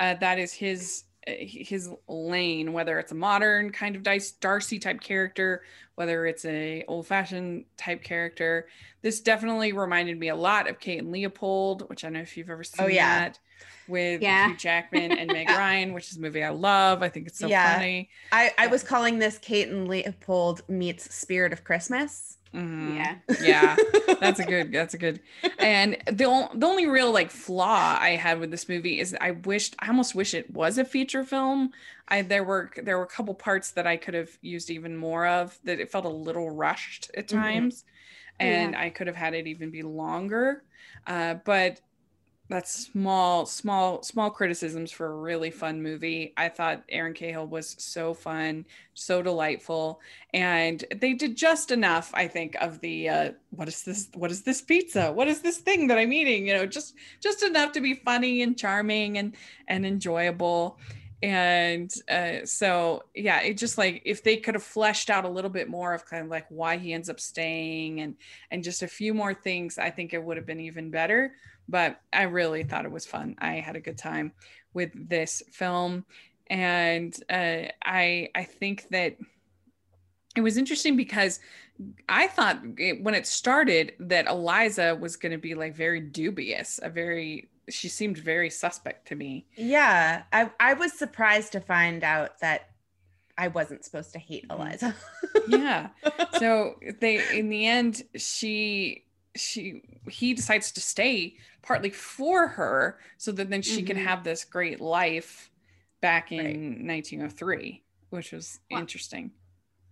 [0.01, 2.73] Uh, that is his his lane.
[2.73, 4.03] Whether it's a modern kind of
[4.41, 5.63] Darcy type character,
[5.95, 8.69] whether it's a old-fashioned type character.
[9.03, 12.37] This definitely reminded me a lot of Kate and Leopold, which I don't know if
[12.37, 13.19] you've ever seen Oh, yeah.
[13.21, 13.39] that
[13.89, 14.49] with Yeah.
[14.49, 17.03] Hugh Jackman and Meg Ryan, which is a movie I love.
[17.03, 17.75] I think it's so Yeah.
[17.75, 18.09] funny.
[18.31, 22.39] I, I was calling this Kate and Leopold meets Spirit of Christmas.
[22.55, 22.97] Mhm.
[22.97, 23.17] Yeah.
[23.43, 23.77] Yeah.
[24.21, 24.73] That's a good.
[24.73, 25.21] That's a good.
[25.59, 29.31] And the on- the only real like flaw I had with this movie is I
[29.31, 31.73] wished I almost wish it was a feature film.
[32.09, 35.27] I there were there were a couple parts that I could have used even more
[35.27, 37.35] of that it felt a little rushed at Mhm.
[37.35, 37.85] times,
[38.41, 40.65] and I could have had it even be longer.
[41.07, 41.81] Uh, but
[42.49, 46.35] that's small small small criticisms for a really fun movie.
[46.37, 50.01] I thought Erin Cahill was so fun, so delightful
[50.35, 54.43] and they did just enough i think of the uh what is this what is
[54.43, 57.81] this pizza what is this thing that i'm eating you know just just enough to
[57.81, 59.35] be funny and charming and
[59.69, 60.79] and enjoyable
[61.23, 65.51] and uh so yeah it just like if they could have fleshed out a little
[65.51, 68.17] bit more of kind of like why he ends up staying and
[68.51, 71.35] and just a few more things i think it would have been even better.
[71.69, 73.37] But i really thought it was fun.
[73.39, 74.33] I had a good time
[74.75, 76.05] with this film.
[76.49, 79.17] And uh i i think that
[80.35, 81.41] it was interesting because
[82.09, 86.81] I thought it, when it started that Eliza was going to be like very dubious,
[86.83, 89.47] a very she seemed very suspect to me.
[89.57, 92.71] Yeah, I, I was surprised to find out that
[93.39, 94.55] I wasn't supposed to hate Mhm.
[94.57, 94.95] Eliza.
[95.49, 95.89] Yeah.
[96.39, 99.05] so they in the end she
[99.35, 104.05] she he decides to stay partly for her so that then she can Mhm.
[104.05, 105.51] have this great life
[106.01, 106.85] back in Right.
[106.85, 109.33] 1903, which was interesting.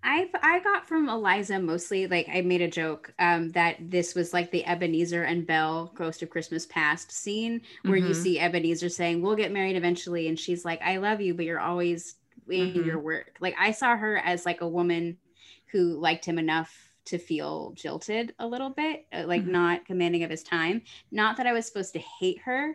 [0.02, 4.32] I I got from Eliza mostly like I made a joke um, that this was
[4.32, 8.16] like the Ebenezer and Belle Ghost of Christmas Past scene where you Mhm.
[8.16, 11.60] see Ebenezer saying we'll get married eventually and she's like I love you but you're
[11.60, 12.16] always
[12.50, 12.84] in Mhm.
[12.86, 13.36] your work.
[13.40, 15.18] Like I saw her as like a woman
[15.66, 16.74] who liked him enough
[17.06, 19.48] to feel jilted a little bit, uh, like Mhm.
[19.48, 20.82] not commanding of his time.
[21.10, 22.74] Not that I was supposed to hate her,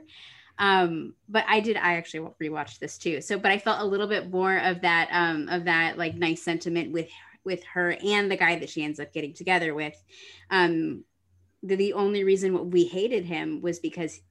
[0.59, 4.07] um but i did i actually rewatched this too so but i felt a little
[4.07, 7.09] bit more of that um of that like nice sentiment with
[7.43, 10.01] with her and the guy that she ends up getting together with
[10.49, 11.03] um
[11.63, 14.21] the, the only reason what we hated him was because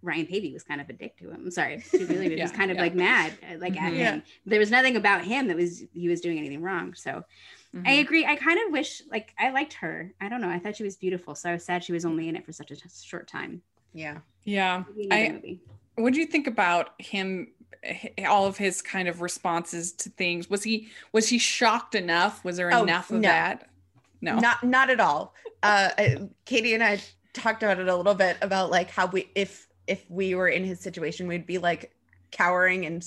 [0.00, 1.40] Ryan Paevey was kind of a dick to him.
[1.44, 2.82] I'm sorry, he really was Yeah, kind of yeah.
[2.82, 3.94] like mad, like at.
[3.94, 4.12] Yeah.
[4.12, 4.22] him.
[4.44, 6.92] There was nothing about him that was he was doing anything wrong.
[6.94, 7.24] So
[7.86, 8.00] I Mhm.
[8.00, 8.26] agree.
[8.26, 10.12] I kind of wish like I liked her.
[10.20, 10.50] I don't know.
[10.50, 12.52] I thought she was beautiful, so I was sad she was only in it for
[12.52, 13.62] such a short time.
[13.94, 14.18] Yeah.
[14.44, 14.84] Yeah.
[15.10, 15.58] I-
[15.96, 17.48] what do you think about him
[18.26, 22.56] all of his kind of responses to things was he was he shocked enough was
[22.56, 23.28] there Oh, enough of no.
[23.28, 23.68] that
[24.20, 25.34] no Not not at all.
[25.62, 25.90] Uh,
[26.46, 27.00] Katie and I
[27.34, 30.64] talked about it a little bit about like how we if if we were in
[30.64, 31.92] his situation, we'd be like
[32.32, 33.06] cowering and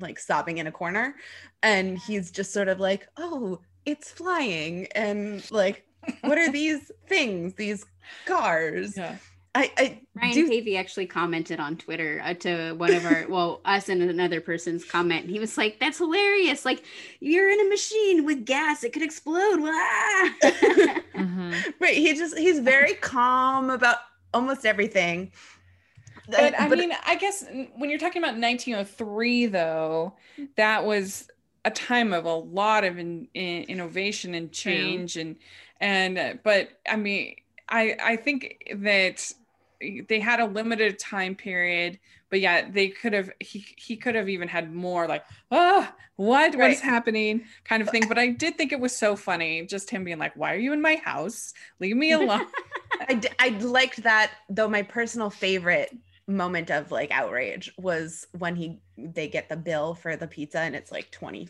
[0.00, 1.14] like sobbing in a corner,
[1.62, 5.86] and he's just sort of like, oh, it's flying, and like,
[6.22, 7.54] what are these things?
[7.54, 7.84] These
[8.26, 8.96] cars?
[8.96, 9.16] yeah
[9.56, 13.60] I I Ryan do Paevey actually commented on Twitter uh, to one of our, well,
[13.64, 15.28] us and another person's comment.
[15.30, 16.64] He was like, "That's hilarious!
[16.64, 16.82] Like
[17.20, 19.70] you're in a machine with gas; it could explode." Wah!"
[21.14, 21.74] Mhm.
[21.80, 21.94] right.
[21.94, 23.98] He just he's very calm about
[24.32, 25.30] almost everything.
[26.28, 27.44] but i But- mean i guess
[27.76, 30.14] when you're talking about 1903 though
[30.56, 31.28] that was
[31.66, 35.36] a time of a lot of in, in- innovation and change and
[35.80, 37.36] and uh, but i mean
[37.68, 39.30] i i think that
[40.08, 41.98] they had a limited time period
[42.30, 46.54] but yeah they could have he he could have even had more like ah what
[46.56, 47.44] what is happening?
[47.64, 50.34] kind of thing but i did think it was so funny just him being like
[50.36, 51.52] why are you in my house?
[51.80, 52.46] Leave me alone.
[53.08, 55.90] I, d- I liked that though my personal favorite
[56.26, 60.74] moment of like outrage was when he they get the bill for the pizza and
[60.76, 61.48] it's like twenty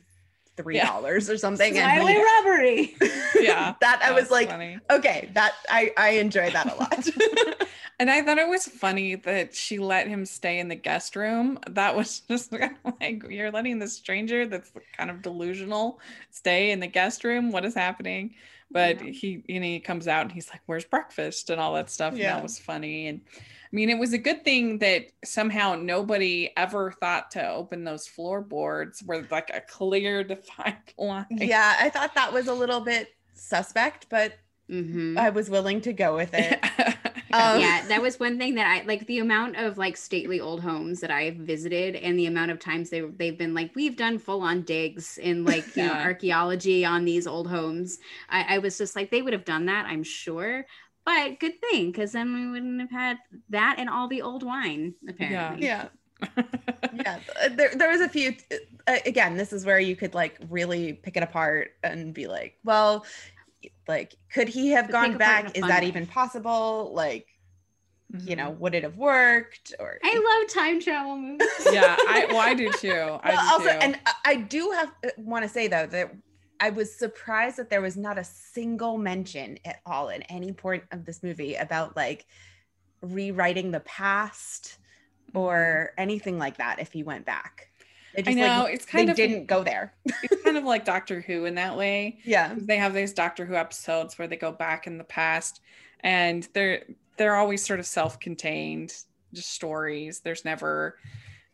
[0.57, 2.97] three dollars or something and Highway he- robbery.
[3.45, 4.79] yeah that I was That's like funny.
[4.91, 7.07] okay that I I enjoyed that a lot
[7.99, 11.59] And I thought it was funny that she let him stay in the guest room.
[11.71, 16.87] That was just like you're letting the stranger that's kind of delusional stay in the
[16.89, 17.53] guest room.
[17.53, 18.35] What is happening?
[18.73, 19.11] But Yeah.
[19.13, 22.15] he, you know, he comes out and he's like, "Where's breakfast?" and all that stuff.
[22.15, 22.35] And Yeah.
[22.37, 23.07] that was funny.
[23.07, 23.41] And I
[23.71, 29.03] mean, it was a good thing that somehow nobody ever thought to open those floorboards
[29.05, 31.27] with like a clear, defined line.
[31.31, 34.35] yeah I thought that was a little bit suspect but
[34.71, 35.19] Mhm.
[35.19, 36.65] I was willing to go with it
[37.55, 40.61] Um, yeah, that was one thing that I like the amount of like stately old
[40.61, 44.19] homes that I've visited and the amount of times they they've been like we've done
[44.19, 47.99] full on digs in like you know archaeology on these old homes.
[48.29, 50.67] I, I was just like they would have done that, I'm sure.
[51.05, 53.19] But good thing because then we wouldn't have had
[53.51, 55.63] that and all the old wine apparently.
[55.63, 55.89] yeah
[56.93, 58.35] yeah uh, there, there was a few
[58.87, 62.57] uh, again this is where you could like really pick it apart and be like
[62.65, 63.05] well
[63.89, 65.89] like could he have gone take apart in back is that way.
[65.89, 67.27] even possible like
[68.13, 68.37] you Mhm.
[68.37, 71.49] know would it have worked or I love time travel movies.
[71.73, 72.91] yeah I well I do too
[73.23, 73.79] I well, do also too.
[73.81, 76.13] and I- i do have want to say though that
[76.61, 80.85] i was surprised that there was not a single mention at all in any point
[80.93, 82.27] of this movie about like
[83.03, 84.79] rewriting the past
[85.35, 87.69] or anything like that if he went back
[88.17, 88.43] They Mm-hmm.
[88.43, 89.95] I know like, it's kind they of didn't go there.
[90.05, 92.19] it's kind of like Doctor Who in that way.
[92.25, 92.55] Yeah.
[92.57, 95.61] They have these Doctor Who episodes where they go back in the past
[96.01, 96.85] and they're
[97.17, 98.93] they're always sort of self-contained
[99.33, 100.21] just stories.
[100.21, 100.97] There's never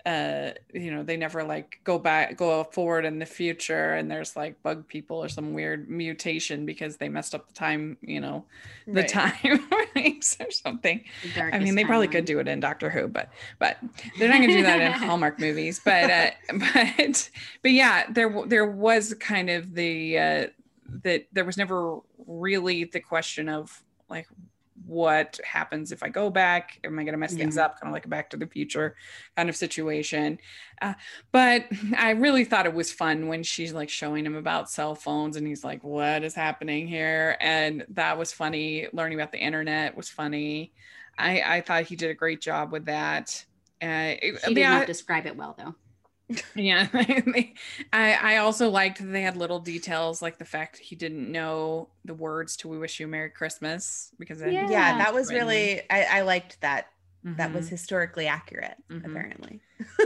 [0.07, 4.37] uh you know they never like go back go forward in the future and there's
[4.37, 8.45] like bug people or some weird mutation because they messed up the time you know
[8.87, 9.09] the Right.
[9.09, 11.05] time or something
[11.53, 12.13] I mean, they probably timeline.
[12.13, 13.79] could do it in Doctor Who, but but
[14.19, 15.81] they're not going to do that in Hallmark movies.
[15.85, 17.31] But uh, but
[17.63, 20.47] but yeah, there there was kind of the uh,
[21.05, 24.27] that there was never really the question of like
[24.91, 26.81] what happens if I go back?
[26.83, 27.81] Am I going to mess things up?
[27.81, 28.97] Kind of like a Back to the Future
[29.37, 30.39] kind of situation.
[30.83, 30.95] Uh,
[31.31, 31.67] but
[31.97, 35.47] I really thought it was fun when she's like showing him about cell phones, and
[35.47, 38.89] he's like, "What is happening here?" And that was funny.
[38.93, 40.73] Learning about the internet was funny.
[41.17, 43.45] I, I thought he did a great job with that.
[43.81, 45.75] Uh, it- She did yeah, not describe it well though.
[46.55, 46.87] Yeah.
[47.93, 51.89] I, I also liked that they had little details like the fact he didn't know
[52.05, 54.69] the words to "We wish you Merry Christmas" because Yeah.
[54.71, 55.49] yeah that was Written.
[55.49, 56.87] really i, I liked that
[57.25, 57.55] that Mhm.
[57.55, 59.05] was historically accurate Mhm.
[59.05, 59.61] apparently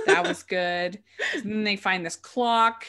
[0.06, 0.98] that was good.
[1.34, 2.84] And then they find this clock,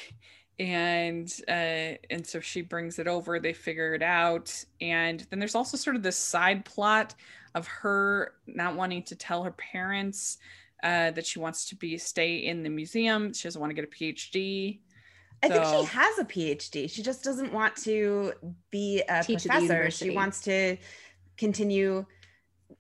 [0.60, 3.40] and uh, and so she brings it over.
[3.40, 7.14] They figure it out, and then there's also sort of this side plot
[7.54, 10.38] of her not wanting to tell her parents
[10.86, 13.34] uh, that she wants to be stay in the museum.
[13.34, 14.82] She doesn't want to get a PhD.
[15.44, 16.90] I think she has a PhD.
[16.90, 18.34] She just doesn't want to
[18.70, 19.90] be a Teach professor.
[19.90, 20.78] She wants to
[21.38, 22.06] continue.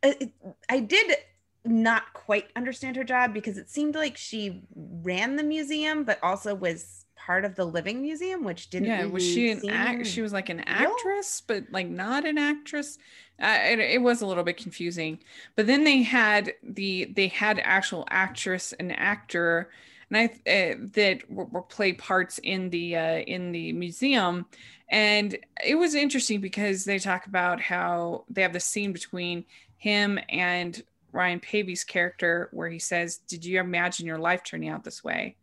[0.03, 0.31] I
[0.69, 1.17] I did
[1.65, 6.53] not quite understand her job because it seemed like she ran the museum, but also
[6.53, 8.87] was part of the living museum, which didn't.
[8.87, 10.05] yeah, was she an act?
[10.05, 12.97] She was like an actress, but like not an actress.
[13.41, 15.19] Uh, it, it was a little bit confusing.
[15.55, 19.71] But then they had the they had actual actress and actor,
[20.09, 24.45] and I uh, that were, were play parts in the uh, in the museum,
[24.89, 29.45] and it was interesting because they talk about how they have the scene between
[29.77, 34.83] him and Ryan Paevey's character where he says, "Did you imagine your life turning out
[34.83, 35.37] this way?"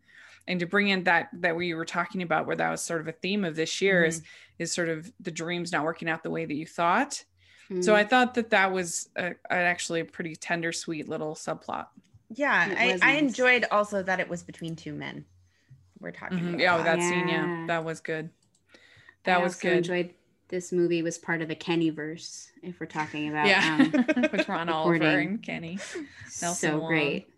[0.48, 3.08] And to bring in that that we were talking about, where that was sort of
[3.08, 4.22] a theme of this year, is
[4.58, 7.24] is sort of the dreams not working out the way that you thought.
[7.80, 7.94] So Mm.
[7.94, 11.86] I thought that that was a, a- actually a pretty tender, sweet little subplot.
[12.34, 15.24] Yeah, I, was I enjoyed also that it was between two men.
[16.00, 16.38] We're talking.
[16.38, 16.48] Mhm.
[16.50, 16.98] about Yeah, oh, that.
[16.98, 17.66] that scene, yeah, Yeah.
[17.68, 18.28] that was good.
[18.74, 18.78] I
[19.24, 19.76] That was also good.
[19.78, 20.14] Enjoyed
[20.48, 22.50] this movie was part of the Kenny verse.
[22.62, 25.78] If we're talking about yeah, um, with Ron Oliver and Kenny.
[26.42, 26.88] Nelson so Wong.
[26.88, 27.28] great,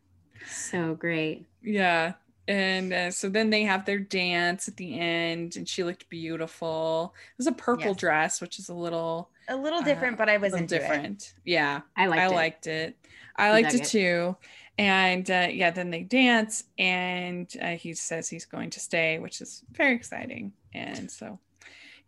[0.48, 1.46] so great.
[1.62, 2.14] Yeah.
[2.46, 7.14] And uh, so then they have their dance at the end, and she looked beautiful.
[7.32, 7.96] It was a purple Yes.
[7.96, 10.78] dress, which is a little, a little Uh, different, but I was into it.
[10.80, 11.32] different.
[11.44, 11.80] Yeah.
[11.96, 12.30] I liked I it.
[12.34, 12.96] liked it.
[13.36, 13.84] I I liked it it.
[13.86, 14.36] too.
[14.76, 19.40] And uh, yeah, then they dance, and uh, he says he's going to stay, which
[19.40, 20.52] is very exciting.
[20.74, 21.38] And so,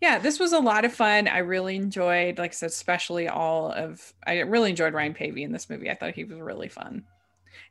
[0.00, 1.28] yeah, this was a lot of fun.
[1.28, 4.12] I really enjoyed, like I said, especially all of.
[4.26, 5.88] I really enjoyed Ryan Paevey in this movie.
[5.90, 7.04] I thought he was really fun,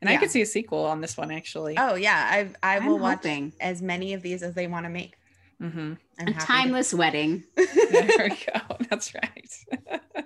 [0.01, 1.75] and I could see a sequel on this one actually.
[1.77, 3.53] Oh yeah, I I I'm will watch hoping.
[3.59, 5.15] as many of these as they want to make.
[5.61, 5.93] Mm-hmm.
[6.19, 7.43] I'm A happy to- timeless wedding.
[7.55, 8.77] There we go.
[8.89, 10.25] That's right.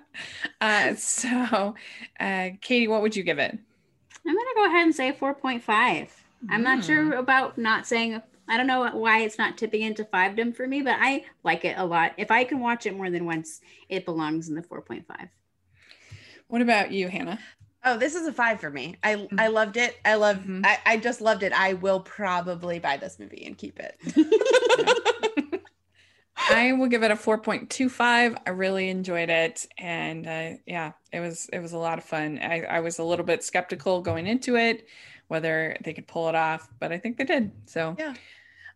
[0.60, 1.74] uh, so,
[2.18, 3.56] uh, Katie, what would you give it?
[4.26, 6.08] I'm gonna go ahead and say 4.5.
[6.48, 8.20] I'm not sure about not saying.
[8.48, 11.78] I don't know why it's not tipping into fivedom for me, but I like it
[11.78, 12.12] a lot.
[12.16, 15.04] If I can watch it more than once, it belongs in the 4.5.
[16.48, 17.38] What about you, Hannah?
[17.84, 18.96] Oh, this is a five for me.
[19.02, 19.40] I Mm-hmm.
[19.40, 19.96] I loved it.
[20.04, 20.38] I love.
[20.38, 20.64] Mhm.
[20.66, 21.52] I, I just loved it.
[21.52, 23.96] I will probably buy this movie and keep it.
[26.50, 28.36] I will give it a 4.25.
[28.46, 29.66] I really enjoyed it.
[29.78, 32.38] And uh, yeah, it was it was a lot of fun.
[32.42, 34.86] I, I was a little bit skeptical going into it,
[35.28, 37.50] whether they could pull it off, but I think they did.
[37.66, 38.14] So Yeah.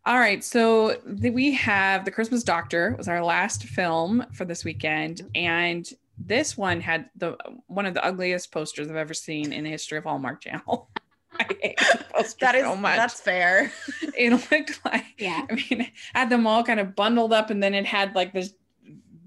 [0.06, 0.44] All right.
[0.44, 5.22] So the, we have The Christmas Doctor was our last film for this weekend.
[5.34, 5.88] And
[6.18, 7.36] this one had the
[7.66, 10.88] one of the ugliest posters I've ever seen in the history of Hallmark Channel.
[11.38, 11.78] I hate
[12.40, 12.96] That is so much.
[12.96, 13.72] that's fair.
[14.16, 15.44] it looked like Yeah.
[15.50, 18.54] I mean, had them all kind of bundled up, and then it had like this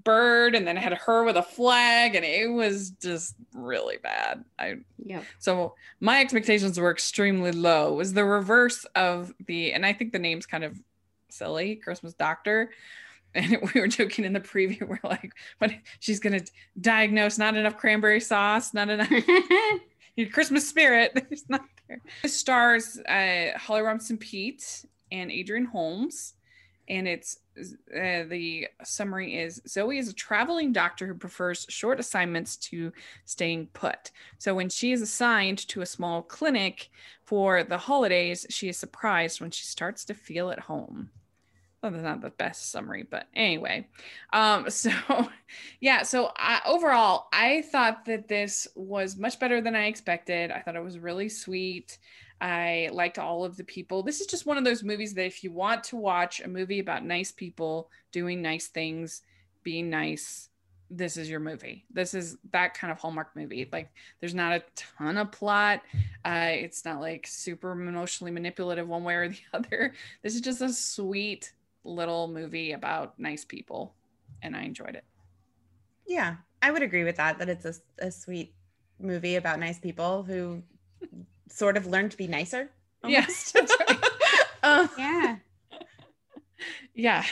[0.04, 4.42] bird, and then it had her with a flag, and it was just really bad.
[4.58, 5.24] I Yep.
[5.38, 7.92] so my expectations were extremely low.
[7.92, 10.78] It was the reverse of the, and I think the name's kind of
[11.30, 12.70] silly, Christmas Doctor,
[13.38, 14.86] and we were joking in the preview.
[14.86, 16.40] We're like, but She's gonna
[16.80, 19.10] diagnose not enough cranberry sauce, not enough
[20.16, 21.12] your Christmas spirit.
[21.14, 26.34] There's not there." It stars uh, Holly Robinson Peete and Adrian Holmes,
[26.88, 32.56] and it's uh, the summary is Zoe is a traveling doctor who prefers short assignments
[32.56, 32.92] to
[33.24, 34.10] staying put.
[34.38, 36.90] So when she is assigned to a small clinic
[37.24, 41.10] for the holidays, she is surprised when she starts to feel at home.
[41.82, 43.86] Well, that's not the best summary, but anyway.
[44.32, 44.90] Um, so
[45.80, 50.50] yeah, so I, overall, I thought that this was much better than I expected.
[50.50, 51.98] I thought it was really sweet.
[52.40, 54.02] I liked all of the people.
[54.02, 56.78] This is just one of those movies that if you want to watch a movie
[56.78, 59.22] about nice people doing nice things,
[59.64, 60.48] being nice,
[60.90, 61.84] this is your movie.
[61.92, 63.68] This is that kind of Hallmark movie.
[63.70, 65.82] Like there's not a ton of plot.
[66.24, 69.94] Uh, it's not like super emotionally manipulative one way or the other.
[70.22, 71.52] This is just a sweet
[71.88, 73.94] little movie about nice people,
[74.42, 75.04] and I enjoyed it.
[76.06, 77.38] Yeah, I would agree with that.
[77.38, 78.54] That it's a, a sweet
[79.00, 80.62] movie about nice people who
[81.48, 82.70] sort of learn to be nicer.
[83.02, 83.54] Almost.
[83.54, 84.04] Yes, right.
[84.62, 85.36] um, yeah.
[86.94, 87.24] Yeah.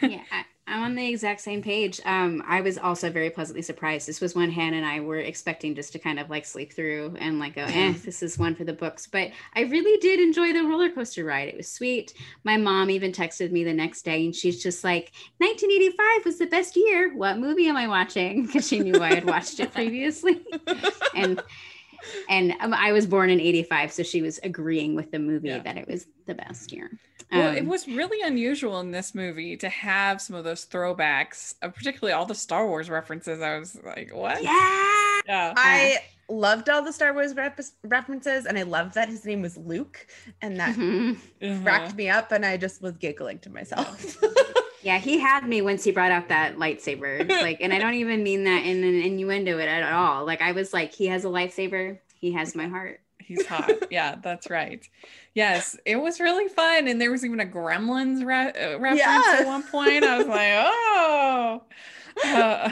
[0.00, 0.44] yeah.
[0.74, 2.00] I'm on the exact same page.
[2.04, 4.08] Um, I was also very pleasantly surprised.
[4.08, 7.14] This was one Hannah and I were expecting just to kind of like sleep through
[7.20, 9.06] and like go, eh, this is one for the books.
[9.06, 11.46] But I really did enjoy the roller coaster ride.
[11.46, 12.14] It was sweet.
[12.42, 16.46] My mom even texted me the next day and she's just like, 1985 was the
[16.46, 17.14] best year.
[17.14, 18.46] What movie am I watching?
[18.46, 20.42] Because she knew I had watched it previously.
[21.14, 21.40] and
[22.28, 25.58] and um, I was born in 85, so she was agreeing with the movie yeah.
[25.58, 26.90] that it was the best year.
[27.32, 31.54] Well, um, it was really unusual in this movie to have some of those throwbacks,
[31.62, 33.40] uh, particularly all the Star Wars references.
[33.40, 34.42] I was like, what?
[34.42, 35.20] Yeah.
[35.26, 35.54] Yeah.
[35.56, 35.98] I
[36.28, 40.06] loved all the Star Wars rep- references, and I loved that his name was Luke,
[40.42, 41.64] and that mm-hmm.
[41.64, 44.16] racked me up, and I just was giggling to myself.
[44.84, 47.30] Yeah, he had me once he brought out that lightsaber.
[47.44, 50.24] Like, and I don't even mean that in an innuendo it at all.
[50.24, 51.98] Like, I was like, he has a lightsaber.
[52.14, 53.00] He has my heart.
[53.18, 53.70] He's hot.
[53.90, 54.86] yeah, that's right.
[55.34, 59.36] Yes, it was really fun, and there was even a Gremlins re- uh, reference yeah.
[59.40, 60.04] at one point.
[60.04, 61.62] I was like, oh,
[62.24, 62.68] uh,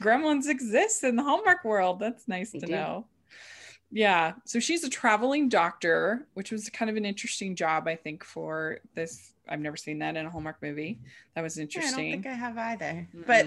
[0.00, 1.98] Gremlins exist in the Hallmark world.
[2.00, 2.72] That's nice they to do.
[2.72, 3.06] know.
[3.92, 8.22] Yeah, so she's a traveling doctor, which was kind of an interesting job, I think,
[8.24, 11.00] for this I've never seen that in a Hallmark movie.
[11.34, 11.98] That was interesting.
[11.98, 13.08] Yeah, I don't think I have either.
[13.14, 13.46] mm But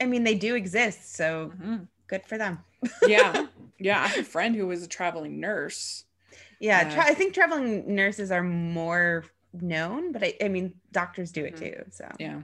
[0.00, 1.76] I mean, they do exist, so mm-hmm.
[2.06, 2.60] good for them.
[3.06, 3.46] yeah,
[3.78, 4.02] yeah.
[4.02, 6.04] I have a friend who was a traveling nurse.
[6.60, 11.32] Yeah, uh, tra- I think traveling nurses are more known, but I, I mean, doctors
[11.32, 11.64] do it mm-hmm.
[11.64, 11.84] too.
[11.90, 12.42] So yeah,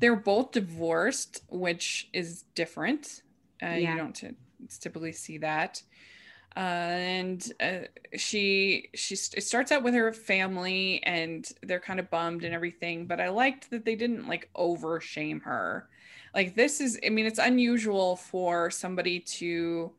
[0.00, 3.22] they're both divorced, which is different.
[3.62, 3.92] Uh, yeah.
[3.92, 4.36] You don't t-
[4.80, 5.82] typically see that.
[6.56, 7.80] And uh,
[8.16, 13.06] she she it starts out with her family and they're kind of bummed and everything
[13.06, 15.88] but i liked that they didn't like over shame her.
[16.34, 19.92] Like this is i mean it's unusual for somebody to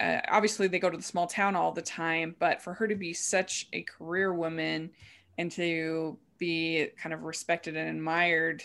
[0.00, 2.94] uh, obviously they go to the small town all the time but for her to
[2.94, 4.90] be such a career woman
[5.38, 8.62] and to be kind of respected and admired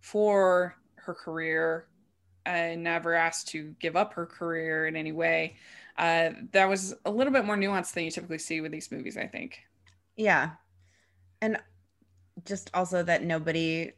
[0.00, 1.86] for her career
[2.46, 5.56] and never asked to give up her career in any way
[5.98, 9.16] uh, that was a little bit more nuanced than you typically see with these movies,
[9.16, 9.58] I think.
[10.16, 10.50] Yeah.
[11.42, 11.58] And
[12.44, 13.92] just also that nobody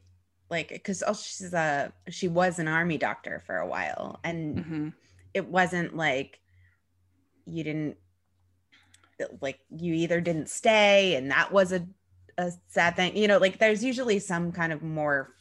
[0.49, 4.89] like because oh, she's a she was an army doctor for a while and mm-hmm.
[5.35, 6.41] it wasn't like
[7.47, 7.97] you didn't
[9.41, 11.87] like you either didn't stay and that was a,
[12.39, 15.35] a sad thing you know like there's usually some kind of more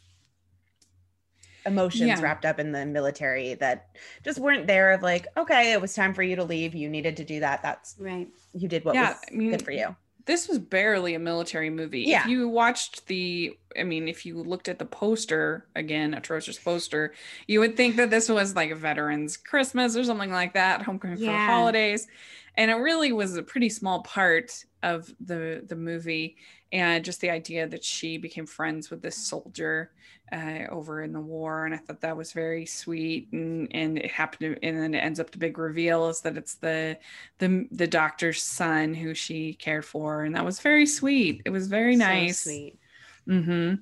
[1.65, 2.21] emotions yeah.
[2.21, 3.89] wrapped up in the military that
[4.23, 7.17] just weren't there of like okay it was time for you to leave you needed
[7.17, 9.95] to do that that's right you did what yeah, was I mean, good for you
[10.25, 12.21] this was barely a military movie yeah.
[12.21, 17.13] if you watched the i mean if you looked at the poster again atrocious poster
[17.47, 21.17] you would think that this was like a veterans christmas or something like that homecoming
[21.17, 21.47] yeah.
[21.47, 22.07] for holidays
[22.55, 26.37] and it really was a pretty small part of the the movie
[26.71, 29.91] and just the idea that she became friends with this soldier
[30.31, 33.29] uh, over in the war, and I thought that was very sweet.
[33.31, 36.37] And and it happened, to, and then it ends up the big reveal is that
[36.37, 36.97] it's the
[37.39, 41.41] the the doctor's son who she cared for, and that was very sweet.
[41.45, 42.41] It was very so nice.
[42.41, 42.79] Sweet.
[43.27, 43.75] Mm-hmm.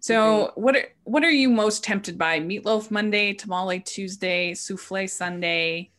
[0.00, 2.40] So what are what are you most tempted by?
[2.40, 5.90] Meatloaf Monday, tamale Tuesday, souffle Sunday.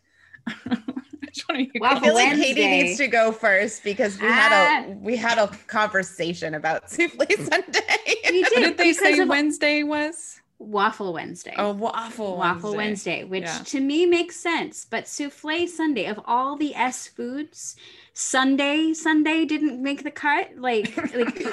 [1.50, 4.94] I feel like Katie needs to go first because we had a ah.
[5.02, 7.82] we had a conversation about souffle Sunday.
[8.30, 8.54] We did.
[8.54, 10.42] did they say Wednesday was?
[10.58, 11.54] Waffle Wednesday.
[11.58, 13.64] Oh, waffle Waffle Wednesday, Wednesday which yeah.
[13.66, 14.86] to me makes sense.
[14.90, 17.76] But souffle Sunday, of all the S foods,
[18.14, 20.52] Sunday Sunday didn't make the cut.
[20.58, 21.44] Like like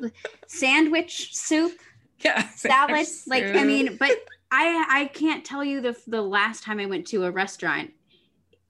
[0.46, 1.72] sandwich soup
[2.20, 2.48] Yeah.
[2.62, 4.12] That was like I mean, but
[4.50, 7.92] I I can't tell you the the last time I went to a restaurant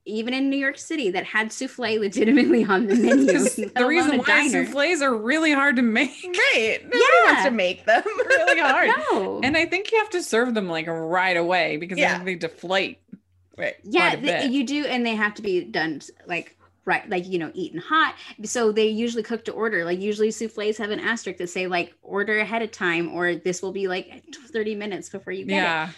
[0.09, 3.69] even in New York City that had souffle legitimately on the menu.
[3.69, 6.11] the reason why souffles are really hard to make.
[6.25, 6.81] Right.
[6.83, 7.33] Nobody yeah.
[7.33, 8.91] wants to make them really hard.
[9.11, 9.41] no.
[9.43, 12.23] And I think you have to serve them like right away because yeah.
[12.23, 13.01] they deflate.
[13.57, 13.77] Right.
[13.83, 17.81] Yeah, you do, and they have to be done like right, like you know, eaten
[17.81, 18.15] hot.
[18.45, 19.85] So they usually cook to order.
[19.85, 23.61] Like usually souffles have an asterisk that say like order ahead of time, or this
[23.61, 25.89] will be like 30 minutes before you get yeah.
[25.89, 25.95] it.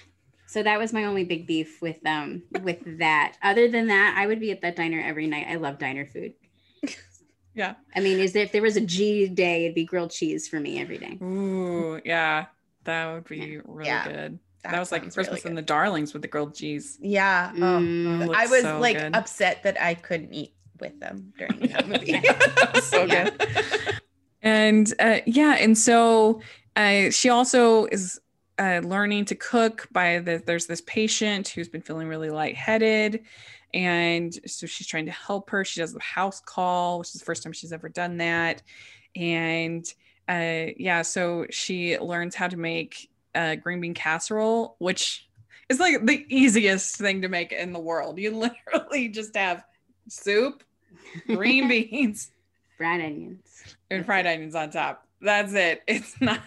[0.51, 3.37] So that was my only big beef with um with that.
[3.41, 5.47] Other than that, I would be at that diner every night.
[5.49, 6.35] I love diner food.
[7.53, 7.75] Yeah.
[7.97, 10.61] I mean, is there if there was a G day, it'd be grilled cheese for
[10.61, 11.19] me every day.
[11.21, 12.47] Ooh, yeah.
[12.85, 13.61] That would be yeah.
[13.65, 14.05] really yeah.
[14.05, 14.39] good.
[14.63, 16.97] That, that was like Christmas really and the Darlings with the grilled cheese.
[17.03, 17.51] Yeah.
[17.53, 19.17] Mm, oh, I was so like good.
[19.17, 22.81] upset that I couldn't eat with them during the movie.
[22.81, 24.01] so good.
[24.43, 26.41] And uh, yeah, and so
[26.77, 28.21] uh, she also is
[28.61, 33.25] uh, learning to cook by the there's this patient who's been feeling really lightheaded
[33.73, 35.65] and so she's trying to help her.
[35.65, 38.63] She does the house call which is the first time she's ever done that.
[39.17, 39.87] And
[40.29, 45.27] uh, yeah so she learns how to make uh, green bean casserole which
[45.69, 48.19] is like the easiest thing to make in the world.
[48.19, 49.65] You literally just have
[50.09, 50.63] soup
[51.27, 52.31] green beans
[52.77, 53.77] fried onions.
[53.91, 55.07] and fried onions on top.
[55.23, 55.83] That's it.
[55.87, 56.41] It's not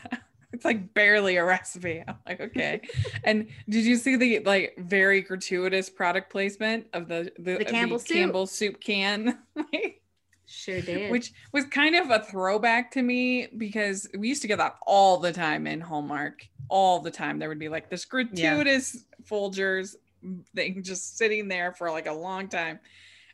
[0.54, 2.04] it's like barely a recipe.
[2.08, 2.82] I'm like, okay.
[3.24, 7.98] and did you see the like very gratuitous product placement of the the, the Campbell,
[7.98, 8.16] the soup.
[8.16, 9.40] Campbell soup can?
[10.46, 11.12] sure did.
[11.12, 15.18] Which was kind of a throwback to me because we used to get that all
[15.18, 16.48] the time in Hallmark.
[16.70, 17.40] All the time.
[17.40, 19.26] There would be like this gratuitous yeah.
[19.30, 19.96] Folgers
[20.56, 22.80] thing just sitting there for like a long time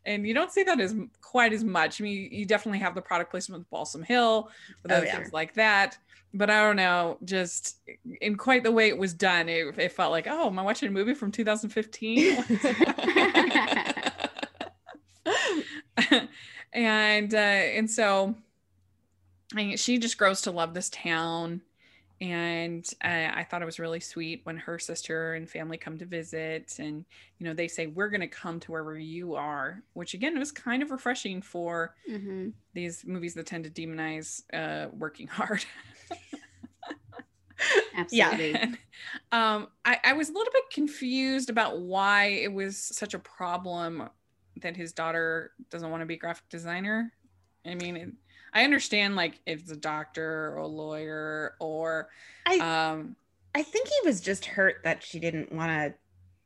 [0.06, 2.02] and you don't see that as quite as much.
[2.02, 4.50] I mean, you definitely have the product placement with Balsam Hill,
[4.82, 5.18] with oh, other oh, yeah.
[5.18, 6.00] things like that
[6.34, 7.78] but I don't know, just
[8.22, 10.88] in quite the way it was done, it, it felt like, oh, am I watching
[10.90, 12.46] a movie from 2015?
[16.74, 18.36] and uh, and so
[19.54, 21.62] I, mean, she just grows to love this town,
[22.22, 26.06] and uh, I thought it was really sweet when her sister and family come to
[26.06, 27.06] visit, and
[27.38, 30.52] you know they say we're going to come to wherever you are, which again was
[30.52, 32.50] kind of refreshing for mm-hmm.
[32.74, 35.64] these movies that tend to demonize uh, working hard.
[37.96, 38.52] Absolutely.
[38.52, 38.66] Yeah.
[39.32, 44.10] um, I, I was a little bit confused about why it was such a problem
[44.62, 47.12] that his daughter doesn't want to be a graphic designer.
[47.66, 48.10] I mean, it,
[48.54, 52.10] I understand like if it's a doctor or a lawyer or
[52.46, 53.16] I um
[53.56, 55.96] I think he was just hurt that she didn't want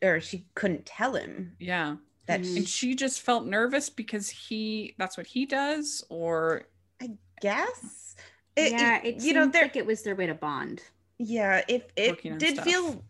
[0.01, 1.55] to or she couldn't tell him.
[1.59, 1.95] Yeah.
[2.27, 2.57] That mm-hmm.
[2.57, 6.67] and she just felt nervous because he that's what he does or
[7.01, 7.09] I
[7.41, 8.15] guess.
[8.55, 10.81] It, yeah, it, it you know like it was their way to bond.
[11.17, 12.65] Yeah, if it, it did stuff.
[12.65, 13.03] feel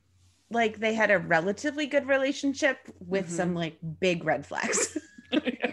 [0.49, 3.35] like they had a relatively good relationship with mm-hmm.
[3.35, 4.97] some like big red flags.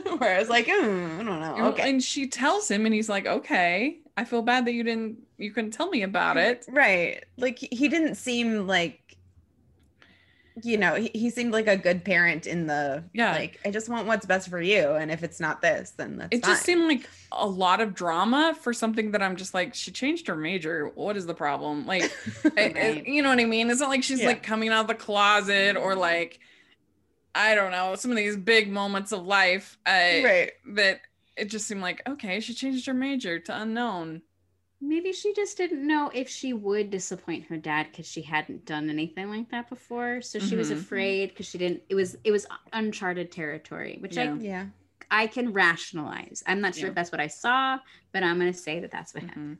[0.18, 1.66] Where I was like, mm, I don't know.
[1.68, 1.88] Okay.
[1.88, 5.52] And she tells him, and he's like, okay, I feel bad that you didn't, you
[5.52, 6.64] couldn't tell me about it.
[6.68, 7.24] Right.
[7.36, 9.04] Like he didn't seem like
[10.62, 13.32] you know, he, he, seemed like a good parent in the yeah.
[13.32, 16.28] Like, I just want what's best for you, and if it's not this, then that's.
[16.30, 16.54] It fine.
[16.54, 20.28] just seemed like a lot of drama for something that I'm just like, she changed
[20.28, 20.92] her major.
[20.94, 21.86] What is the problem?
[21.86, 22.04] Like,
[22.56, 22.76] right.
[22.76, 23.68] I, you know what I mean?
[23.68, 24.28] It's not like she's yeah.
[24.28, 26.38] like coming out of the closet or like,
[27.34, 29.78] I don't know, some of these big moments of life.
[29.86, 29.90] Uh,
[30.24, 30.52] right.
[30.74, 31.00] That
[31.36, 34.22] it just seemed like okay, she changed her major to unknown
[34.88, 38.90] maybe she just didn't know if she would disappoint her dad because she hadn't done
[38.90, 40.58] anything like that before so she mm-hmm.
[40.58, 44.34] was afraid because she didn't it was it was uncharted territory which yeah.
[44.34, 44.66] i yeah
[45.10, 46.88] i can rationalize i'm not sure yeah.
[46.88, 47.78] if that's what i saw
[48.12, 49.28] but i'm going to say that that's what mm-hmm.
[49.28, 49.58] happened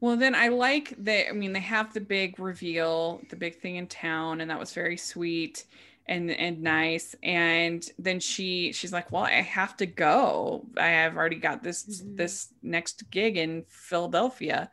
[0.00, 3.76] well then i like that i mean they have the big reveal the big thing
[3.76, 5.64] in town and that was very sweet
[6.06, 7.14] and and nice.
[7.22, 10.66] And then she she's like well i have to go.
[10.76, 12.16] I have already got this mm-hmm.
[12.16, 14.70] this next gig in philadelphia.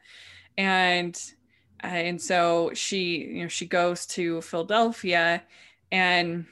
[0.57, 1.19] And
[1.83, 5.43] uh, and so she you know she goes to philadelphia
[5.91, 6.45] and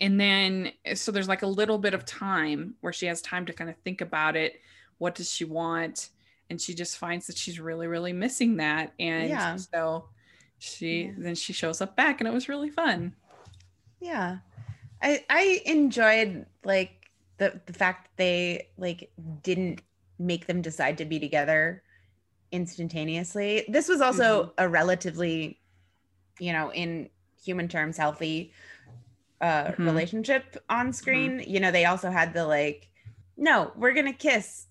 [0.00, 3.52] and then so there's like a little bit of time where she has time to
[3.52, 4.60] kind of think about it.
[4.98, 6.10] What does she want?
[6.50, 8.92] And she just finds that she's really really missing that.
[8.98, 9.56] And yeah.
[9.56, 10.08] so
[10.58, 11.12] she yeah.
[11.18, 13.14] then she shows up back and it was really fun
[14.04, 14.38] yeah
[15.02, 19.10] i i enjoyed like the the fact they like
[19.42, 19.80] didn't
[20.18, 21.82] make them decide to be together
[22.52, 24.50] instantaneously this was also mm-hmm.
[24.58, 25.58] a relatively
[26.38, 27.08] you know in
[27.42, 28.52] human terms healthy
[29.40, 29.84] uh mm-hmm.
[29.84, 31.50] relationship on screen mm-hmm.
[31.50, 32.88] you know they also had the like
[33.36, 34.66] no we're gonna kiss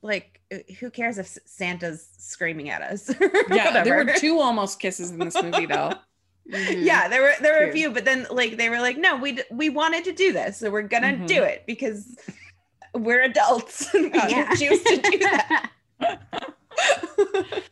[0.00, 3.12] like uh, who cares if Santa's screaming at us?
[3.50, 5.92] yeah, there were two almost kisses in this movie though.
[6.50, 6.82] Mm-hmm.
[6.82, 7.70] Yeah, there were there were True.
[7.70, 10.58] a few, but then like they were like, no, we we wanted to do this,
[10.58, 11.26] so we're gonna mm-hmm.
[11.26, 12.16] do it because
[12.94, 14.54] we're adults and we yeah.
[14.54, 15.70] choose to do that.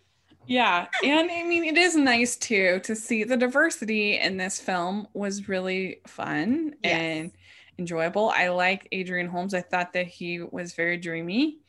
[0.46, 5.08] yeah, and I mean it is nice too to see the diversity in this film
[5.14, 6.92] was really fun yes.
[6.92, 7.32] and
[7.78, 8.30] enjoyable.
[8.34, 9.54] I like Adrian Holmes.
[9.54, 11.60] I thought that he was very dreamy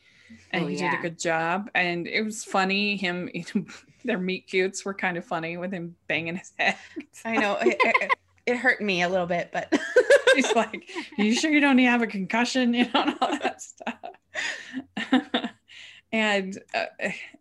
[0.50, 0.90] and oh, he yeah.
[0.90, 1.70] did a good job.
[1.74, 2.96] And it was funny.
[2.96, 3.30] Him,
[4.04, 6.76] their meet cutes were kind of funny with him banging his head.
[7.24, 8.12] I know it, it,
[8.46, 9.72] it, hurt me a little bit, but
[10.34, 13.94] he's like, "You sure you don't have a concussion?" You know, and all that stuff.
[16.12, 16.86] and uh,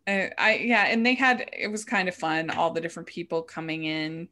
[0.07, 2.49] uh, I, yeah, and they had it was kind of fun.
[2.49, 4.27] All the different people coming in.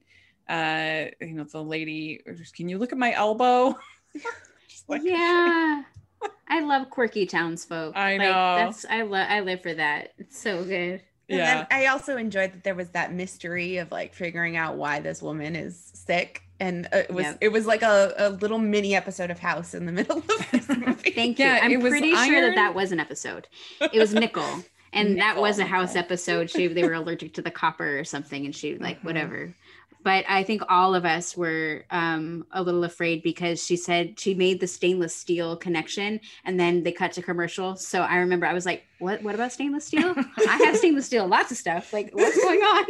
[0.48, 2.22] Uh, you know, the lady,
[2.56, 3.76] can you look at my elbow?
[4.88, 5.82] like, yeah.
[6.48, 7.96] I love quirky townsfolk.
[7.96, 8.26] I know.
[8.26, 10.14] Like, that's I love I live for that.
[10.18, 11.02] It's so good.
[11.30, 11.66] And yeah.
[11.72, 15.56] I also enjoyed that there was that mystery of like figuring out why this woman
[15.56, 16.44] is sick.
[16.60, 17.38] And it was yep.
[17.42, 20.70] it was like a, a little mini episode of House in the middle of this
[20.70, 21.12] movie.
[21.12, 21.46] Thank you.
[21.46, 23.48] Yeah, I'm pretty sure that that was an episode.
[23.82, 24.64] It was Nickel.
[24.94, 26.50] And Nickel, that was a house episode.
[26.50, 29.08] She they were allergic to the copper or something, and she like mm-hmm.
[29.08, 29.56] whatever
[30.06, 34.36] but I think all of us were um, a little afraid because she said she
[34.36, 37.76] made the stainless steel connection, and then they cut to commercial.
[37.76, 39.24] So I remember I was like, "What?
[39.24, 40.14] What about stainless steel?
[40.48, 41.92] I have stainless steel, lots of stuff.
[41.92, 42.86] Like, what's going on?"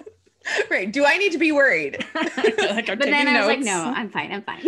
[0.70, 0.92] right?
[0.92, 2.04] Do I need to be worried?
[2.16, 3.46] like, but then I notes.
[3.46, 4.32] was like, "No, I'm fine.
[4.32, 4.64] I'm fine."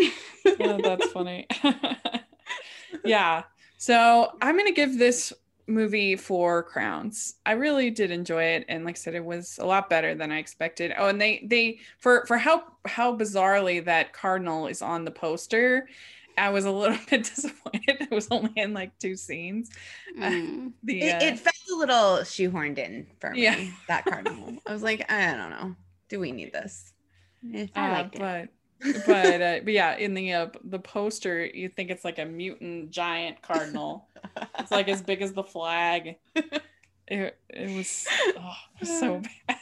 [0.61, 1.49] yeah, that's funny.
[3.05, 3.43] yeah.
[3.79, 5.33] So I'm gonna give this
[5.71, 7.35] movie for crowns.
[7.47, 10.33] I really did enjoy it and like i said it was a lot better than
[10.33, 10.93] i expected.
[10.97, 15.89] Oh and they they for for how how bizarrely that cardinal is on the poster
[16.39, 18.01] i was a little bit disappointed.
[18.01, 19.71] It was only in like two scenes.
[20.19, 20.67] Mm.
[20.67, 23.71] uh, the, it, uh, it, felt a little shoehorned in for me yeah.
[23.87, 24.57] that cardinal.
[24.67, 25.77] I was like i don't know.
[26.09, 26.93] Do we need this?
[27.55, 28.51] Eh, i liked uh, it.
[28.51, 32.91] but uh, but yeah, in the uh, the poster, you think it's like a mutant
[32.91, 34.09] giant cardinal.
[34.59, 36.17] it's like as big as the flag.
[37.11, 38.07] It, it was,
[38.39, 39.59] oh, it was so bad.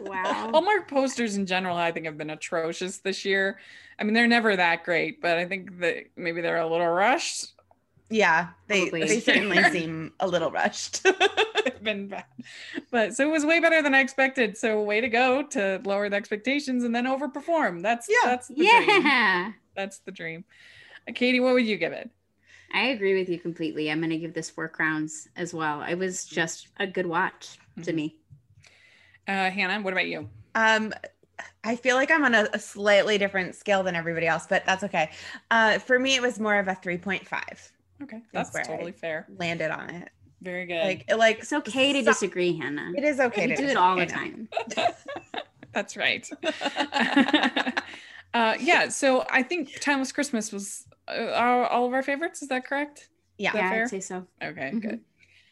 [0.00, 0.50] Wow.
[0.50, 3.60] Hallmark posters in general, I think, have been atrocious this year.
[3.98, 7.52] I mean, they're never that great, but I think that maybe they're a little rushed.
[8.08, 11.06] Yeah, they they certainly seem a little rushed.
[11.82, 12.24] been bad,
[12.90, 14.56] but so it was way better than I expected.
[14.56, 17.82] So way to go to lower the expectations and then overperform.
[17.82, 19.42] That's yeah, that's the yeah.
[19.42, 19.54] Dream.
[19.74, 20.44] That's the dream.
[21.08, 22.10] Uh, Katie, what would you give it?
[22.72, 23.90] I agree with you completely.
[23.90, 25.82] I'm going to give this four crowns as well.
[25.82, 27.82] It was just a good watch mm-hmm.
[27.82, 28.16] to me.
[29.26, 30.28] Uh, Hannah, what about you?
[30.54, 30.92] Um,
[31.64, 34.84] I feel like I'm on a, a, slightly different scale than everybody else, but that's
[34.84, 35.10] okay.
[35.50, 37.70] Uh, for me, it was more of a 3.5.
[38.02, 39.26] Okay, that's totally I fair.
[39.38, 40.10] Landed on it.
[40.42, 40.82] Very good.
[40.82, 42.92] Like, like it's okay to disagree, Hannah.
[42.96, 43.46] It is okay.
[43.46, 44.48] We do it all the time.
[45.72, 46.28] that's right.
[48.34, 48.88] uh, yeah.
[48.88, 52.42] So I think Timeless Christmas was uh, all of our favorites.
[52.42, 53.08] Is that correct?
[53.38, 54.26] Yeah, that yeah I'd say so.
[54.42, 54.78] Okay, mm-hmm.
[54.78, 55.00] good.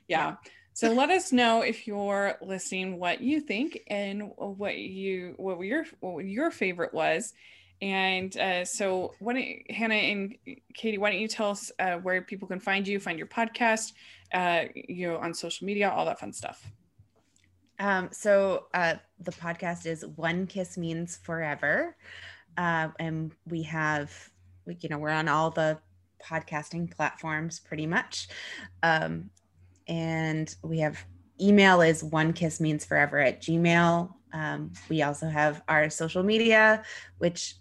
[0.09, 0.37] Yeah.
[0.73, 5.85] So let us know if you're listening what you think and what you what your
[6.01, 7.35] what your favorite was.
[7.81, 9.37] And uh, so, what
[9.71, 10.37] Hannah and
[10.75, 13.93] Katie, why don't you tell us uh, where people can find you, find your podcast,
[14.33, 16.71] uh, you know, on social media, all that fun stuff.
[17.79, 21.97] Um, so uh, the podcast is One Kiss Means Forever,
[22.57, 24.13] uh, and we have,
[24.67, 25.79] you know, we're on all the
[26.23, 28.29] podcasting platforms pretty much,
[28.83, 29.31] um,
[29.87, 31.05] and we have
[31.41, 34.13] email is One Kiss Means Forever at Gmail.
[34.33, 36.83] Um, we also have our social media,
[37.19, 37.55] which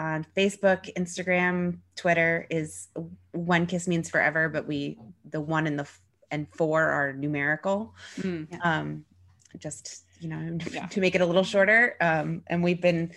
[0.00, 2.88] on Facebook, Instagram, Twitter is
[3.32, 4.98] one kiss means forever, but we
[5.28, 5.86] the one and the
[6.30, 7.94] and four are numerical.
[8.16, 8.64] Mm.
[8.64, 9.04] Um,
[9.58, 10.86] just you know yeah.
[10.86, 11.96] to make it a little shorter.
[12.00, 13.12] Um, and we've been,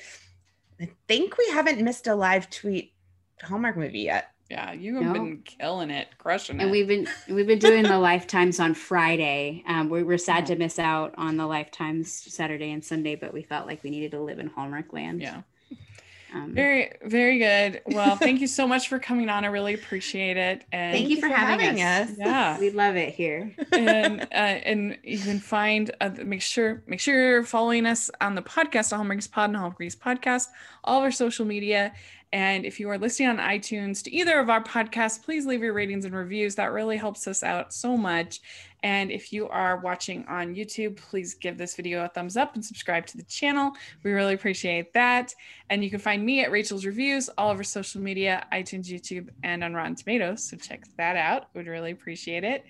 [0.80, 2.94] I think we haven't missed a live tweet
[3.42, 4.32] Hallmark movie yet.
[4.50, 5.14] Yeah, you have no.
[5.14, 6.64] been killing it, crushing it.
[6.64, 9.64] And we've been we've been doing the lifetimes on Friday.
[9.68, 13.42] Um, we were sad to miss out on the lifetimes Saturday and Sunday, but we
[13.42, 15.22] felt like we needed to live in Hallmark land.
[15.22, 15.44] Yeah.
[16.34, 17.82] Um, very, very good.
[17.86, 19.46] Well, thank you so much for coming on.
[19.46, 20.66] I really appreciate it.
[20.72, 22.18] And thank you for, for having, having, us.
[22.18, 23.54] Yeah, we love it here.
[23.72, 28.36] and uh, and you can find uh, make sure make sure you're following us on
[28.36, 30.48] the podcast, Hallmarkies Pod and Hallmarkies Podcast,
[30.84, 31.94] all of our social media,
[32.34, 35.74] And if you are listening on iTunes to either of our podcasts, please leave your
[35.74, 36.56] ratings and reviews.
[36.56, 38.42] That really helps us out so much.
[38.84, 42.64] And if you are watching on YouTube, please give this video a thumbs up and
[42.64, 43.72] subscribe to the channel.
[44.04, 45.34] We really appreciate that.
[45.70, 49.64] And you can find me at Rachel's Reviews, all over social media, iTunes, YouTube, and
[49.64, 50.44] on Rotten Tomatoes.
[50.44, 51.48] So check that out.
[51.54, 52.66] Would really appreciate it.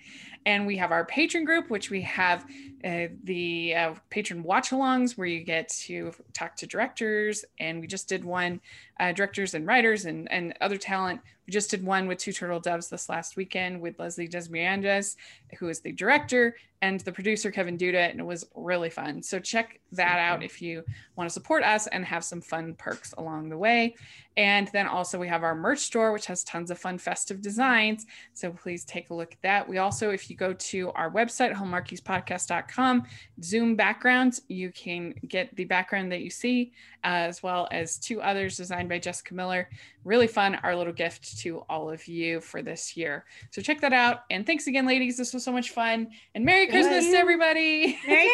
[0.46, 2.44] And we have our Patreon group, which we have
[2.84, 7.44] uh, the uh, Patreon watch alongs where you get to talk to directors.
[7.58, 8.60] And we just did one,
[9.00, 12.60] uh, directors and writers and, and other talent we just did one with Two Turtle
[12.60, 15.16] Doves this last weekend with Leslie Desmirandes,
[15.58, 19.22] who is the director, and the producer, Kevin Duda, and it was really fun.
[19.22, 20.84] So check that out if you
[21.16, 23.94] want to support us and have some fun perks along the way.
[24.36, 28.04] And then also we have our merch store, which has tons of fun festive designs.
[28.34, 29.66] So please take a look at that.
[29.66, 33.04] We also, if you go to our website, hallmarkiespodcast.com,
[33.42, 36.72] Zoom backgrounds, you can get the background that you see,
[37.02, 39.70] uh, as well as two others designed by Jessica Miller.
[40.04, 43.24] Really fun, our little gift to all of you for this year.
[43.50, 44.20] So check that out.
[44.30, 45.16] And thanks again, ladies.
[45.16, 46.08] This was so much fun.
[46.34, 47.98] And Merry Christmas, everybody.
[48.06, 48.30] Merry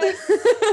[0.00, 0.72] Christmas.